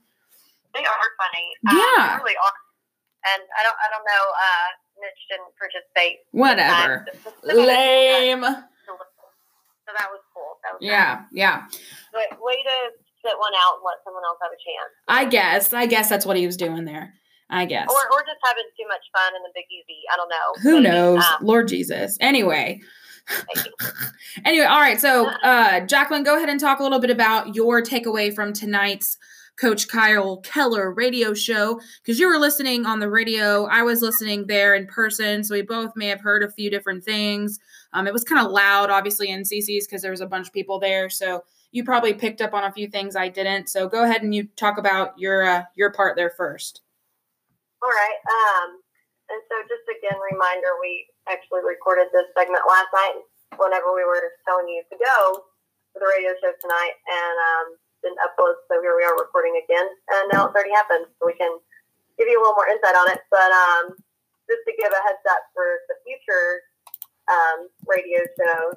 [0.75, 0.87] they are
[1.19, 1.49] funny.
[1.71, 2.09] Um, Yeah.
[2.19, 2.53] they really are.
[3.33, 4.25] And I don't I don't know.
[4.37, 4.69] Uh,
[5.01, 6.19] Mitch didn't participate.
[6.33, 7.05] Whatever.
[7.09, 7.23] time.
[7.25, 8.43] Some of it- Lame.
[9.87, 10.57] So that was cool.
[10.65, 11.65] That was Yeah, yeah.
[12.15, 12.77] Way, way to
[13.23, 14.93] sit one out and let someone else have a chance.
[15.09, 15.73] I guess.
[15.75, 17.13] I guess that's what he was doing there.
[17.51, 17.89] I guess.
[17.91, 20.01] Or, or just having too much fun in the Big Easy.
[20.13, 20.63] I don't know.
[20.63, 20.95] Who Maybe.
[20.95, 21.23] knows?
[21.25, 22.17] Um, Lord Jesus.
[22.21, 22.81] Anyway.
[24.45, 25.01] Anyway, all right.
[25.01, 29.17] So, uh, Jacqueline, go ahead and talk a little bit about your takeaway from tonight's
[29.57, 33.67] Coach Kyle Keller radio show because you were listening on the radio.
[33.67, 37.05] I was listening there in person, so we both may have heard a few different
[37.05, 37.59] things.
[37.93, 40.53] Um, it was kind of loud, obviously, in CC's because there was a bunch of
[40.53, 41.09] people there.
[41.09, 43.69] So you probably picked up on a few things I didn't.
[43.69, 46.83] So go ahead and you talk about your uh, your part there first.
[47.83, 48.19] All right.
[48.27, 48.81] Um,
[49.31, 53.23] and so just again, reminder, we actually recorded this segment last night
[53.59, 55.45] whenever we were telling you to go
[55.93, 57.67] for the radio show tonight and um,
[58.05, 58.61] didn't upload.
[58.69, 59.89] So here we are recording again.
[59.89, 61.09] And now it's already happened.
[61.17, 61.57] So we can
[62.21, 63.25] give you a little more insight on it.
[63.33, 63.97] But um,
[64.45, 66.69] just to give a heads up for the future
[67.33, 68.77] um, radio shows,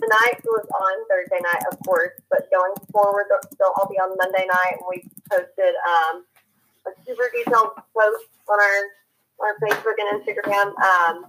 [0.00, 4.16] tonight was on Thursday night, of course, but going forward, they'll they'll all be on
[4.16, 4.80] Monday night.
[4.80, 6.24] And we posted um,
[6.88, 8.78] a super detailed post on our
[9.38, 11.28] on our Facebook and Instagram um,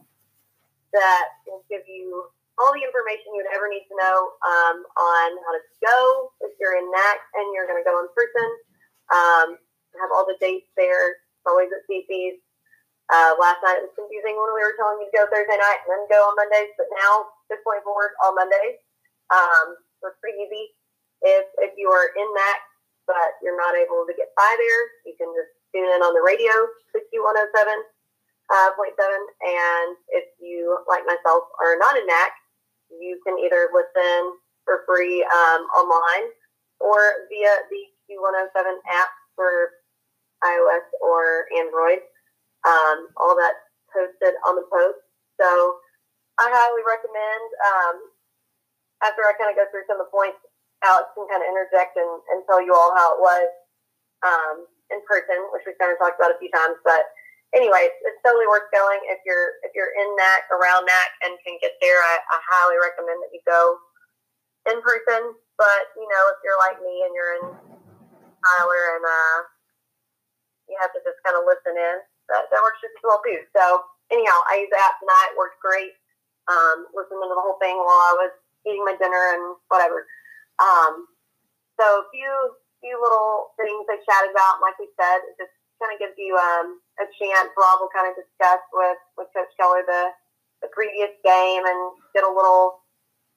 [0.96, 2.32] that will give you
[2.62, 6.54] all the information you would ever need to know um, on how to go if
[6.62, 8.50] you're in NAC and you're going to go in person.
[9.10, 9.48] Um,
[10.00, 11.20] have all the dates there.
[11.20, 12.40] It's always at CC's.
[13.12, 15.84] Uh, last night it was confusing when we were telling you to go Thursday night
[15.84, 18.80] and then go on Mondays, but now this point forward, all Mondays.
[19.28, 20.72] Um, so it's pretty easy.
[21.20, 22.62] If if you are in NAC
[23.12, 26.24] but you're not able to get by there, you can just tune in on the
[26.24, 26.54] radio,
[26.96, 27.84] 6107.7.
[28.52, 28.92] Uh, 0.7.
[29.00, 32.32] and if you, like myself, are not in NAC,
[33.00, 34.36] you can either listen
[34.66, 36.32] for free um, online
[36.80, 39.72] or via the Q107 app for
[40.44, 42.02] iOS or Android.
[42.66, 45.02] Um, all that's posted on the post.
[45.40, 45.50] So
[46.38, 47.96] I highly recommend, um,
[49.02, 50.38] after I kind of go through some of the points,
[50.86, 53.50] Alex can kind of interject and, and tell you all how it was
[54.26, 54.56] um,
[54.94, 56.78] in person, which we kind of talked about a few times.
[56.86, 57.06] But
[57.56, 61.58] anyway, it's, totally worth going if you're if you're in that around that and can
[61.58, 61.98] get there.
[61.98, 63.82] I, I highly recommend that you go
[64.70, 65.34] in person.
[65.58, 67.46] But you know, if you're like me and you're in
[68.46, 69.38] Tyler and uh,
[70.70, 71.98] you have to just kind of listen in,
[72.30, 73.42] that, that works just as well too.
[73.58, 75.34] So anyhow, I used the app tonight.
[75.34, 75.98] Worked great.
[76.46, 78.34] Um, listening to the whole thing while I was
[78.70, 80.06] eating my dinner and whatever.
[80.62, 81.10] Um,
[81.82, 82.30] so a few
[82.82, 86.78] few little things I chatted about, like we said, just kind of gives you um,
[87.02, 87.50] a chance.
[87.58, 90.14] Rob will kind of discuss with with Coach Keller the
[90.62, 91.80] the previous game and
[92.14, 92.86] get a little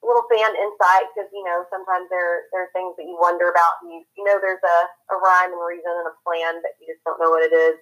[0.05, 3.81] little fan insight because you know sometimes there there are things that you wonder about
[3.81, 4.79] and you, you know there's a,
[5.09, 7.81] a rhyme and reason and a plan but you just don't know what it is.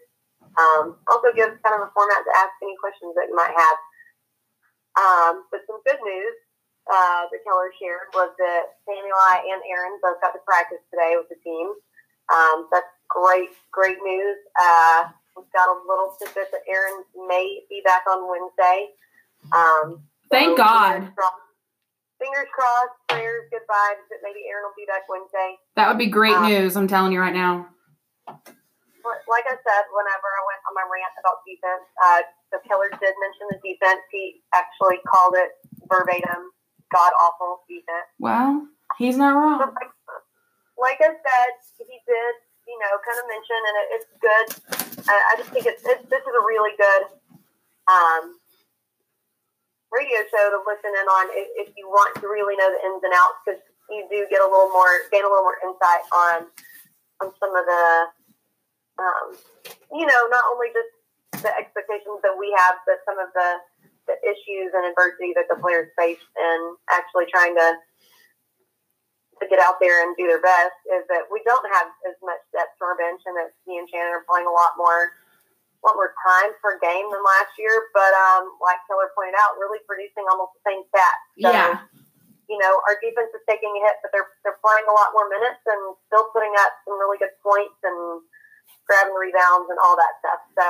[0.55, 3.77] Um, also gives kind of a format to ask any questions that you might have.
[4.93, 6.35] Um, but some good news
[6.85, 11.31] uh, that Keller shared was that Samueli and Aaron both got to practice today with
[11.31, 11.73] the team.
[12.29, 14.37] Um, that's great, great news.
[14.57, 18.89] Uh, we've got a little tidbit that Aaron may be back on Wednesday.
[19.53, 20.01] Um,
[20.33, 20.93] Thank so God.
[20.97, 21.45] Fingers crossed,
[22.17, 25.61] fingers crossed, prayers, good vibes that maybe Aaron will be back Wednesday.
[25.77, 27.69] That would be great um, news, I'm telling you right now.
[29.27, 33.13] Like I said, whenever I went on my rant about defense, uh, so Keller did
[33.19, 33.99] mention the defense.
[34.09, 35.51] He actually called it
[35.91, 36.53] verbatim
[36.93, 38.07] god awful defense.
[38.21, 39.59] Well, he's not wrong.
[39.59, 39.91] Like,
[40.77, 41.51] like, I said,
[41.81, 42.33] he did,
[42.67, 44.47] you know, kind of mention, and it, it's good.
[45.07, 47.03] I, I just think it's, it's, this is a really good
[47.87, 48.39] um,
[49.93, 53.03] radio show to listen in on if, if you want to really know the ins
[53.05, 53.61] and outs because
[53.93, 56.49] you do get a little more gain a little more insight on
[57.21, 57.85] on some of the
[58.97, 59.27] um,
[59.93, 60.89] you know not only just
[61.45, 63.61] the expectations that we have but some of the
[64.09, 67.77] the issues and adversity that the players face and actually trying to
[69.43, 72.39] to get out there and do their best is that we don't have as much
[72.55, 75.11] depth to our bench and that he and Shannon are playing a lot more
[75.83, 79.59] a lot more time per game than last year, but um, like Keller pointed out,
[79.59, 81.23] really producing almost the same stats.
[81.43, 81.83] So, yeah.
[82.47, 85.27] You know, our defense is taking a hit, but they're they're playing a lot more
[85.27, 88.23] minutes and still putting up some really good points and
[88.87, 90.39] grabbing rebounds and all that stuff.
[90.55, 90.65] So,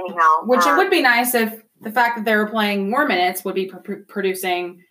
[0.00, 3.08] anyhow, which um, it would be nice if the fact that they were playing more
[3.08, 4.84] minutes would be pr- producing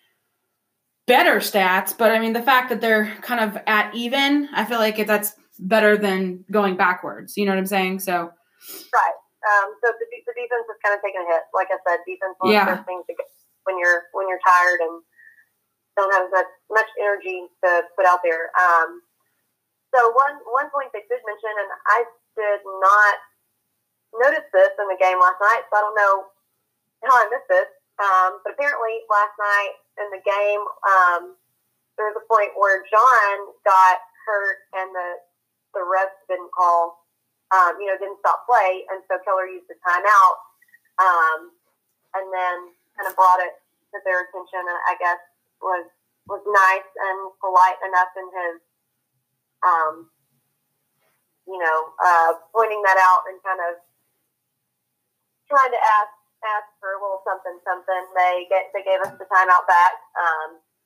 [1.07, 1.97] better stats.
[1.97, 5.33] But I mean, the fact that they're kind of at even, I feel like that's
[5.59, 7.37] better than going backwards.
[7.37, 7.99] You know what I'm saying?
[7.99, 8.31] So.
[8.93, 9.17] Right.
[9.43, 11.43] Um, so the, the defense is kind of taking a hit.
[11.51, 12.79] Like I said, defense one yeah.
[12.87, 13.27] things to get
[13.67, 15.03] when you're when you're tired and
[15.99, 18.55] don't have much much energy to put out there.
[18.55, 19.03] Um,
[19.91, 21.99] so one one point they did mention, and I
[22.39, 23.15] did not
[24.15, 26.15] notice this in the game last night, so I don't know
[27.03, 27.69] how I missed this.
[28.01, 31.37] Um, but apparently last night in the game, um,
[31.97, 35.09] there was a point where John got hurt and the
[35.73, 37.03] the refs didn't call
[37.53, 38.83] um, you know, didn't stop play.
[38.89, 40.37] And so Keller used the timeout
[40.97, 41.53] um,
[42.17, 42.57] and then
[42.97, 43.53] kind of brought it
[43.93, 45.21] to their attention and I guess
[45.61, 45.85] was
[46.25, 48.55] was nice and polite enough in his,
[49.59, 49.93] um,
[51.43, 53.75] you know, uh, pointing that out and kind of
[55.51, 56.15] trying to ask
[56.55, 58.03] ask for a little something something.
[58.15, 59.93] They get they gave us the timeout back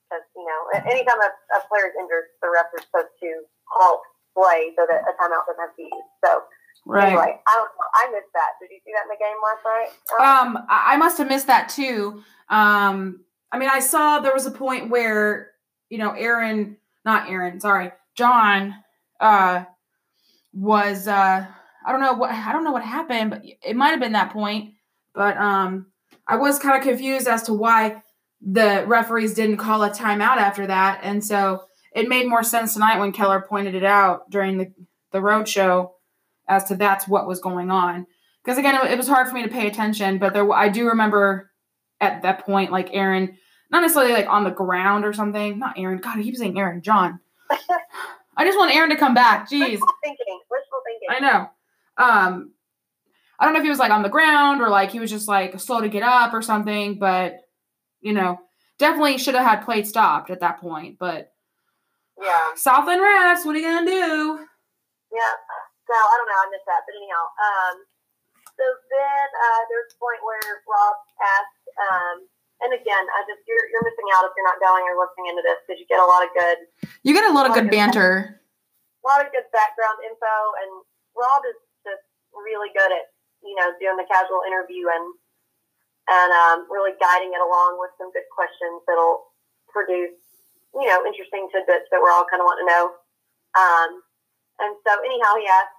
[0.08, 3.30] because um, you know anytime a, a player is injured, the refs are supposed to
[3.68, 4.06] halt
[4.38, 6.14] play so that a timeout doesn't have to be used.
[6.24, 6.46] So
[6.86, 7.08] Right.
[7.08, 7.88] Anyway, I don't know.
[7.96, 8.52] I missed that.
[8.62, 10.58] Did you see that in the game last night?
[10.58, 12.24] Um, I must have missed that too.
[12.50, 15.52] Um, I mean, I saw there was a point where
[15.90, 18.74] you know Aaron, not Aaron, sorry, John,
[19.20, 19.66] uh,
[20.54, 21.46] was uh,
[21.86, 24.32] I don't know what I don't know what happened, but it might have been that
[24.32, 24.74] point.
[25.18, 25.88] But um,
[26.28, 28.04] I was kind of confused as to why
[28.40, 33.00] the referees didn't call a timeout after that, and so it made more sense tonight
[33.00, 34.72] when Keller pointed it out during the
[35.12, 35.96] the road show
[36.48, 38.06] as to that's what was going on.
[38.44, 40.88] Because again, it, it, was hard for me to pay attention, but there I do
[40.90, 41.50] remember
[42.00, 43.36] at that point, like Aaron,
[43.72, 45.58] not necessarily like on the ground or something.
[45.58, 45.98] Not Aaron.
[45.98, 46.84] God, I keep saying Aaron.
[46.84, 47.20] John.
[48.38, 49.50] I just want Aaron to come back.
[49.50, 49.72] Jeez.
[49.72, 50.40] Wishful thinking.
[50.52, 51.10] Wishful thinking.
[51.10, 51.50] I know.
[51.98, 52.52] Um,
[53.40, 55.28] I don't know if he was like on the ground or like he was just
[55.28, 57.38] like slow to get up or something, but
[58.02, 58.40] you know,
[58.78, 60.98] definitely should have had play stopped at that point.
[61.00, 61.32] But
[62.22, 64.46] yeah, Southland refs, what are you gonna do?
[65.14, 65.34] Yeah.
[65.86, 66.42] So I don't know.
[66.44, 67.24] I missed that, but anyhow.
[67.38, 67.76] Um,
[68.58, 72.16] so then uh, there's a point where Rob asked, um,
[72.66, 75.46] and again, I just you're you're missing out if you're not going or listening into
[75.46, 76.58] this because you get a lot of good.
[77.06, 78.34] You get a lot, of good, good banter.
[79.06, 80.84] A lot of good background info, and
[81.16, 81.56] Rob is
[81.88, 82.04] just
[82.36, 83.08] really good at
[83.44, 85.06] you know doing the casual interview and
[86.08, 89.28] and um, really guiding it along with some good questions that'll
[89.68, 90.16] produce
[90.78, 92.86] you know, interesting tidbits that we're all kind of wanting to know.
[93.58, 93.90] Um,
[94.62, 95.78] and so, anyhow, he asked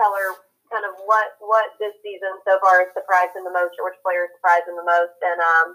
[0.00, 0.40] Keller
[0.72, 4.00] kind of what what this season so far has surprised him the most, or which
[4.00, 5.16] player surprised him the most.
[5.20, 5.68] And um,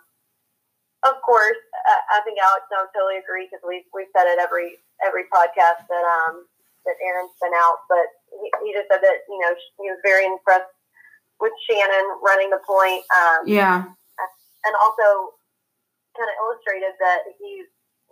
[1.05, 1.61] of course,
[2.09, 5.85] I think Alex and I totally agree because we've we've said it every every podcast
[5.85, 6.49] that um,
[6.89, 10.25] that Aaron's been out, but he, he just said that you know he was very
[10.25, 10.73] impressed
[11.39, 13.03] with Shannon running the point.
[13.11, 13.87] Um, yeah,
[14.65, 15.35] and also
[16.15, 17.67] kind of illustrated that he's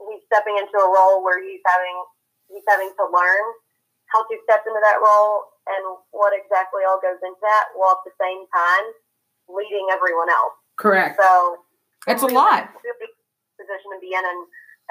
[0.08, 1.98] he's stepping into a role where he's having
[2.48, 3.46] he's having to learn
[4.08, 5.84] how to step into that role and
[6.16, 8.86] what exactly all goes into that, while at the same time
[9.52, 10.56] leading everyone else.
[10.80, 11.20] Correct.
[11.20, 11.64] So
[12.08, 12.72] it's a lot.
[13.58, 14.42] Position to be in, and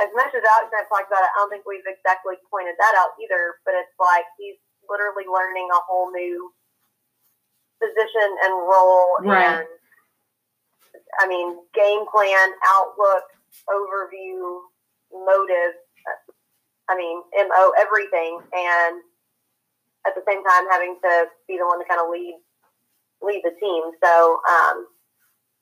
[0.03, 2.75] as much as Alex and I talked about it, I don't think we've exactly pointed
[2.77, 3.63] that out either.
[3.63, 4.59] But it's like he's
[4.91, 6.51] literally learning a whole new
[7.81, 9.61] position and role, right.
[9.61, 9.67] and
[11.21, 13.25] I mean game plan, outlook,
[13.69, 14.61] overview,
[15.13, 15.75] motive.
[16.89, 19.03] I mean, mo everything, and
[20.07, 22.39] at the same time having to be the one to kind of lead
[23.23, 23.83] lead the team.
[24.03, 24.87] So um,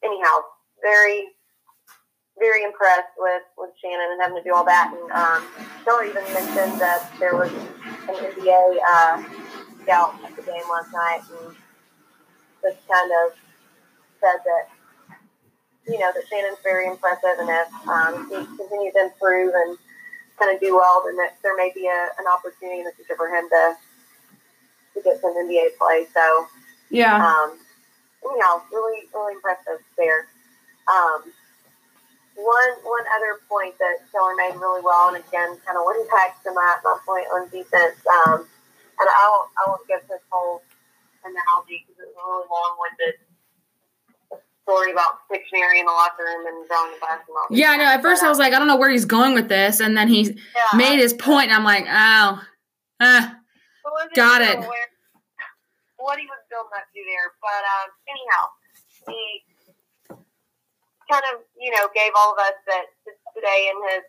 [0.04, 0.44] anyhow,
[0.82, 1.32] very
[2.38, 4.92] very impressed with with Shannon and having to do all that.
[4.92, 5.40] And um,
[5.84, 9.22] Keller even mentioned that there was an NBA uh,
[9.82, 11.56] scout at the game last night, and
[12.64, 13.36] just kind of
[14.20, 14.64] said that
[15.86, 19.76] you know that Shannon's very impressive, and if um, he continues to improve and
[20.38, 23.16] kind of do well, then that there may be a, an opportunity in the future
[23.16, 23.76] for him to
[24.96, 26.06] to get some NBA play.
[26.14, 26.24] So
[26.88, 27.58] yeah, um,
[28.24, 30.26] anyhow, really really impressive there.
[30.88, 31.28] Um,
[32.36, 36.42] one one other point that Keller made really well, and again, kind of went back
[36.44, 38.00] to my, my point on defense.
[38.24, 38.48] Um,
[38.98, 40.62] and I won't I won't give this whole
[41.24, 43.16] analogy because it's a really long winded
[44.64, 47.44] story about dictionary in the locker room and drawing the basketball.
[47.50, 47.84] Yeah, I know.
[47.84, 50.08] At first, I was like, I don't know where he's going with this, and then
[50.08, 52.42] he yeah, made his point, and I'm like, oh,
[53.00, 53.30] uh,
[54.14, 54.58] got it.
[55.96, 58.44] What he was building up to there, but um, anyhow,
[59.08, 59.40] he
[61.08, 62.92] kind of you know gave all of us that
[63.32, 64.04] today in his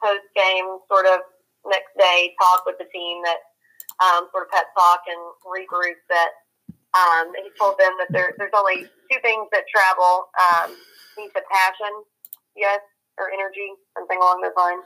[0.00, 1.20] post game sort of
[1.68, 3.47] next day talk with the team that
[4.00, 6.30] um, sort of pet talk and regroup that
[6.94, 10.30] um, he told them that there, there's only two things that travel.
[10.38, 10.76] Um,
[11.16, 11.92] he said passion,
[12.56, 12.80] yes,
[13.18, 14.84] or energy, something along those lines.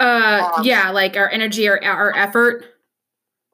[0.00, 2.64] Uh, um, yeah, like our energy or our effort.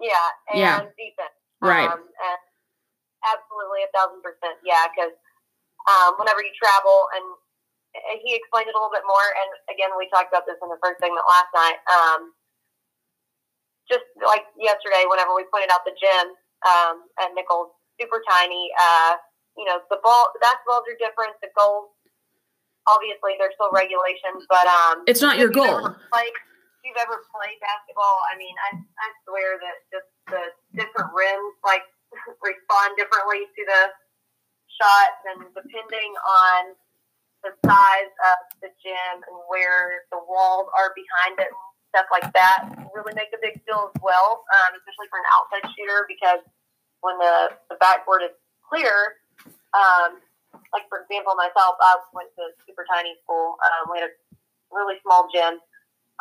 [0.01, 0.79] Yeah, and yeah.
[0.97, 1.37] defense.
[1.61, 1.91] Right.
[1.91, 2.41] Um, and
[3.21, 5.13] absolutely a thousand percent, yeah, because
[5.85, 7.25] um, whenever you travel, and
[8.23, 9.29] he explained it a little bit more.
[9.35, 11.79] And again, we talked about this in the first segment last night.
[11.91, 12.33] Um,
[13.91, 16.32] just like yesterday, whenever we pointed out the gym
[16.62, 18.70] um, at Nicholls, super tiny.
[18.78, 19.18] Uh,
[19.59, 21.34] you know, the ball, the basketballs are different.
[21.43, 21.91] The goals,
[22.86, 25.91] obviously, they're still regulations, but um, it's not your goal.
[26.14, 26.36] Like,
[26.80, 31.53] if you've ever played basketball, I mean, I, I swear that just the different rims
[31.66, 31.84] like
[32.41, 33.82] respond differently to the
[34.80, 36.78] shot, and depending on
[37.45, 41.53] the size of the gym and where the walls are behind it,
[41.91, 45.64] stuff like that, really make a big deal as well, um, especially for an outside
[45.74, 46.43] shooter because
[47.03, 49.20] when the, the backboard is clear,
[49.74, 50.22] um,
[50.72, 53.59] like for example, myself, I went to super tiny school.
[53.62, 54.14] Um, we had a
[54.70, 55.59] really small gym.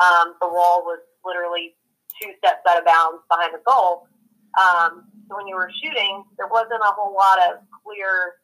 [0.02, 1.78] Um, the wall was literally
[2.18, 4.10] two steps out of bounds behind the goal.
[4.58, 8.42] Um, so when you were shooting, there wasn't a whole lot of clear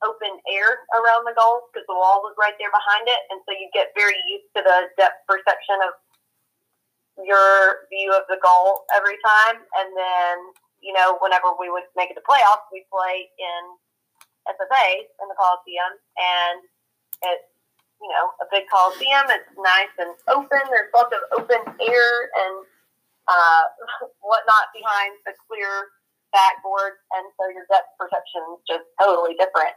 [0.00, 3.52] open air around the goal because the wall was right there behind it, and so
[3.52, 5.92] you get very used to the depth perception of
[7.20, 10.36] your view of the goal every time, and then
[10.80, 13.62] you know, whenever we would make it to playoffs, we play in
[14.48, 16.60] SFA in the Coliseum, and
[17.22, 17.48] it's
[18.00, 19.28] you know a big Coliseum.
[19.28, 20.60] It's nice and open.
[20.72, 22.56] There's lots of open air and
[23.28, 23.64] uh,
[24.24, 25.92] whatnot behind the clear
[26.32, 29.76] backboard, and so your depth perception is just totally different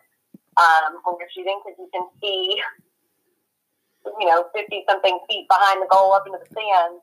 [0.58, 2.62] um, when you're shooting because you can see
[4.20, 7.02] you know 50 something feet behind the goal up into the stands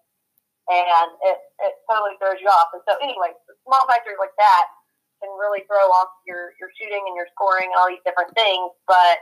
[0.70, 2.70] and it, it totally throws you off.
[2.70, 3.34] And so, anyway,
[3.66, 4.70] small factors like that
[5.18, 8.70] can really throw off your, your shooting and your scoring and all these different things.
[8.86, 9.18] But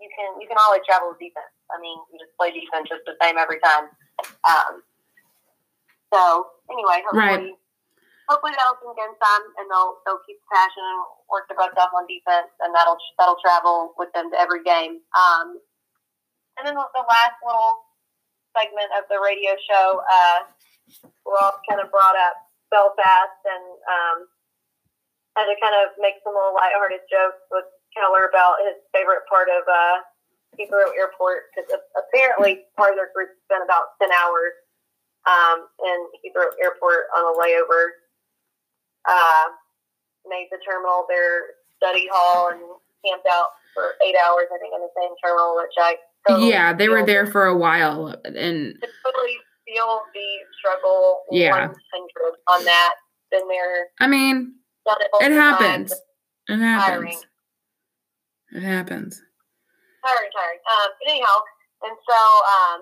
[0.00, 1.52] you can you can always travel with defense.
[1.70, 3.92] I mean, you just play defense just the same every time.
[4.48, 4.82] Um,
[6.12, 6.20] so
[6.72, 7.63] anyway, hopefully, right.
[8.28, 11.76] Hopefully that'll sink in some, and they'll they'll keep the passion and work their butts
[11.76, 15.00] off on defense, and that'll that'll travel with them to every game.
[15.12, 15.60] Um,
[16.56, 17.84] and then the, the last little
[18.54, 20.46] segment of the radio show, uh,
[21.26, 22.36] Ross kind of brought up
[22.70, 24.18] Belfast and um,
[25.34, 29.50] had to kind of make some little lighthearted jokes with Keller about his favorite part
[29.50, 29.96] of uh,
[30.54, 31.66] Heathrow Airport because
[31.98, 34.54] apparently part of their group spent about 10 hours
[35.26, 38.03] um, in Heathrow Airport on a layover.
[39.08, 39.52] Uh,
[40.26, 42.60] made the terminal their study hall and
[43.04, 46.72] camped out for eight hours, I think, in the same terminal, which I totally yeah,
[46.72, 49.36] they were there for a while, and totally
[49.66, 50.28] feel the
[50.58, 51.22] struggle.
[51.30, 51.68] Yeah,
[52.48, 52.94] on that.
[53.30, 53.88] Been there.
[53.98, 54.54] I mean,
[54.86, 55.92] it, happens.
[56.48, 56.86] It happens.
[56.86, 57.18] Tiring.
[58.52, 59.22] It happens.
[60.04, 60.60] Tiring, tiring.
[60.70, 61.36] Um, but anyhow,
[61.82, 62.80] and so um,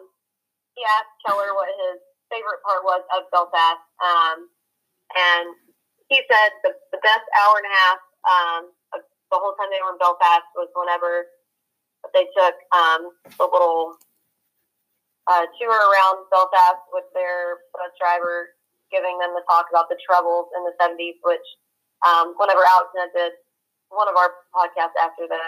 [0.74, 4.50] he asked Keller what his favorite part was of Belfast, um,
[5.16, 5.54] and
[6.12, 8.62] he said the, the best hour and a half um,
[8.92, 9.00] of
[9.32, 11.24] the whole time they were in Belfast was whenever
[12.12, 13.96] they took um, the little
[15.24, 18.52] uh, tour around Belfast with their bus driver,
[18.92, 21.46] giving them the talk about the troubles in the 70s, which
[22.04, 23.32] um, whenever Alex did
[23.88, 25.44] one of our podcasts after the,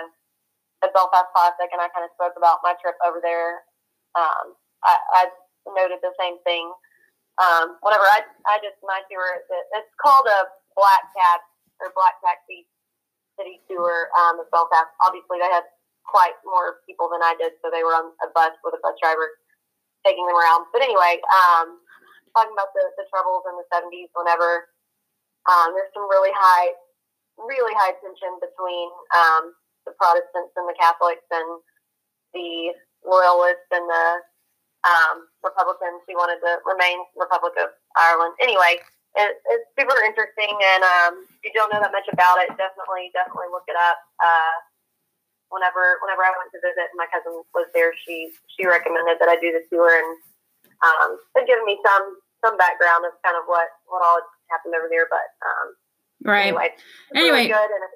[0.80, 3.68] the Belfast Classic, and I kind of spoke about my trip over there,
[4.16, 5.22] um, I, I
[5.76, 6.72] noted the same thing.
[7.42, 9.26] Um, whenever I, I just, my tour,
[9.74, 10.46] it's called a
[10.78, 11.42] black cab
[11.82, 12.66] or black taxi
[13.34, 14.90] city tour um, of Belfast.
[15.02, 15.66] Obviously, they had
[16.06, 18.94] quite more people than I did, so they were on a bus with a bus
[19.02, 19.34] driver
[20.06, 20.68] taking them around.
[20.70, 21.80] But anyway, um,
[22.36, 24.70] talking about the, the troubles in the 70s, whenever
[25.48, 26.76] um, there's some really high,
[27.40, 29.56] really high tension between um,
[29.88, 31.48] the Protestants and the Catholics and
[32.36, 34.06] the Loyalists and the
[34.84, 38.36] um, Republicans who wanted to remain Republic of Ireland.
[38.40, 38.80] Anyway,
[39.16, 43.08] it, it's super interesting, and um, if you don't know that much about it, definitely,
[43.16, 43.98] definitely look it up.
[44.20, 44.54] Uh,
[45.54, 47.94] whenever whenever I went to visit, my cousin was there.
[48.04, 50.10] She she recommended that I do the tour, and
[50.82, 54.20] um, it given me some some background of kind of what what all
[54.50, 55.06] happened over there.
[55.06, 55.66] But um,
[56.26, 56.68] right anyway,
[57.14, 57.92] anyway, really good and it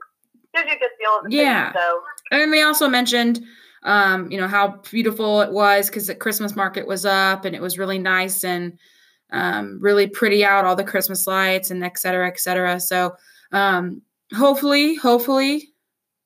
[0.55, 1.75] gives you a good feel yeah.
[1.75, 1.87] City, so
[2.33, 3.43] and we also mentioned.
[3.85, 7.63] Um, you know how beautiful it was because the Christmas market was up and it
[7.63, 8.79] was really nice and
[9.31, 12.81] um, really pretty out, all the Christmas lights and et cetera, et cetera.
[12.81, 13.15] So
[13.53, 14.03] um,
[14.35, 15.69] hopefully, hopefully,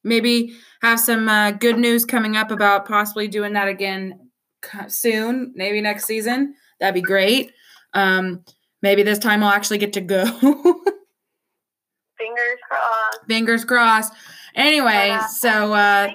[0.05, 4.31] maybe have some uh, good news coming up about possibly doing that again
[4.89, 6.55] soon, maybe next season.
[6.81, 7.53] That'd be great.
[7.95, 8.45] Um,
[8.83, 10.25] maybe this time I'll actually get to go.
[12.19, 13.19] Fingers crossed.
[13.27, 14.13] Fingers crossed.
[14.55, 16.15] Anyway, so uh, um,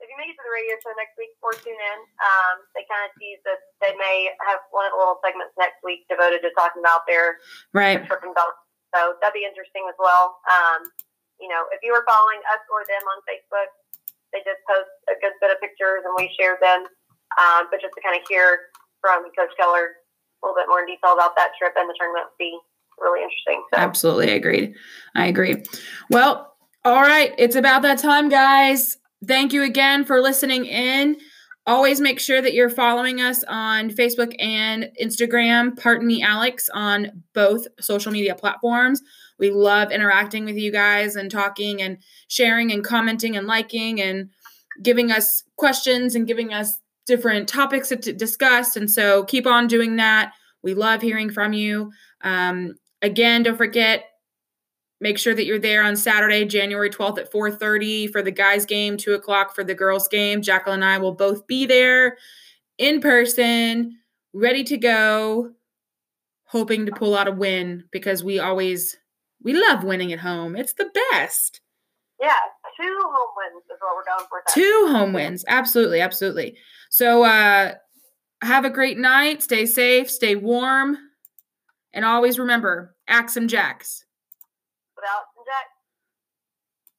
[0.00, 2.84] if you make it to the radio show next week or tune in, um, they
[2.90, 6.42] kind of tease that they may have one of the little segments next week devoted
[6.42, 7.38] to talking about their
[7.72, 8.02] right.
[8.04, 8.54] trip and belt.
[8.94, 10.38] So that'd be interesting as well.
[10.46, 10.86] Um,
[11.42, 13.70] you know, if you were following us or them on Facebook,
[14.30, 16.86] they just post a good bit of pictures and we share them.
[17.34, 18.70] Um, but just to kind of hear
[19.02, 22.30] from Coach Keller a little bit more in detail about that trip and the tournament
[22.30, 22.54] would be
[22.98, 23.62] really interesting.
[23.72, 23.80] So.
[23.80, 24.74] Absolutely agreed.
[25.14, 25.64] I agree.
[26.10, 26.54] Well,
[26.84, 27.34] all right.
[27.38, 28.98] It's about that time, guys.
[29.26, 31.16] Thank you again for listening in.
[31.66, 35.80] Always make sure that you're following us on Facebook and Instagram.
[35.80, 39.00] Pardon me, Alex, on both social media platforms.
[39.38, 41.98] We love interacting with you guys and talking and
[42.28, 44.30] sharing and commenting and liking and
[44.82, 48.76] giving us questions and giving us different topics to discuss.
[48.76, 50.32] And so keep on doing that.
[50.62, 51.92] We love hearing from you.
[52.22, 54.04] Um, again, don't forget,
[55.00, 58.96] make sure that you're there on Saturday, January 12th at 4:30 for the guys' game,
[58.96, 60.42] two o'clock for the girls' game.
[60.42, 62.16] Jacqueline and I will both be there
[62.78, 63.98] in person,
[64.32, 65.52] ready to go,
[66.46, 68.96] hoping to pull out a win because we always
[69.42, 70.56] we love winning at home.
[70.56, 71.60] It's the best.
[72.20, 72.32] Yeah,
[72.80, 74.42] two home wins is what we're going for.
[74.52, 75.44] Two home wins.
[75.48, 76.56] Absolutely, absolutely.
[76.90, 77.74] So uh
[78.42, 79.42] have a great night.
[79.42, 80.98] Stay safe, stay warm,
[81.92, 84.03] and always remember, Axe 'em Jacks.
[85.04, 85.33] Without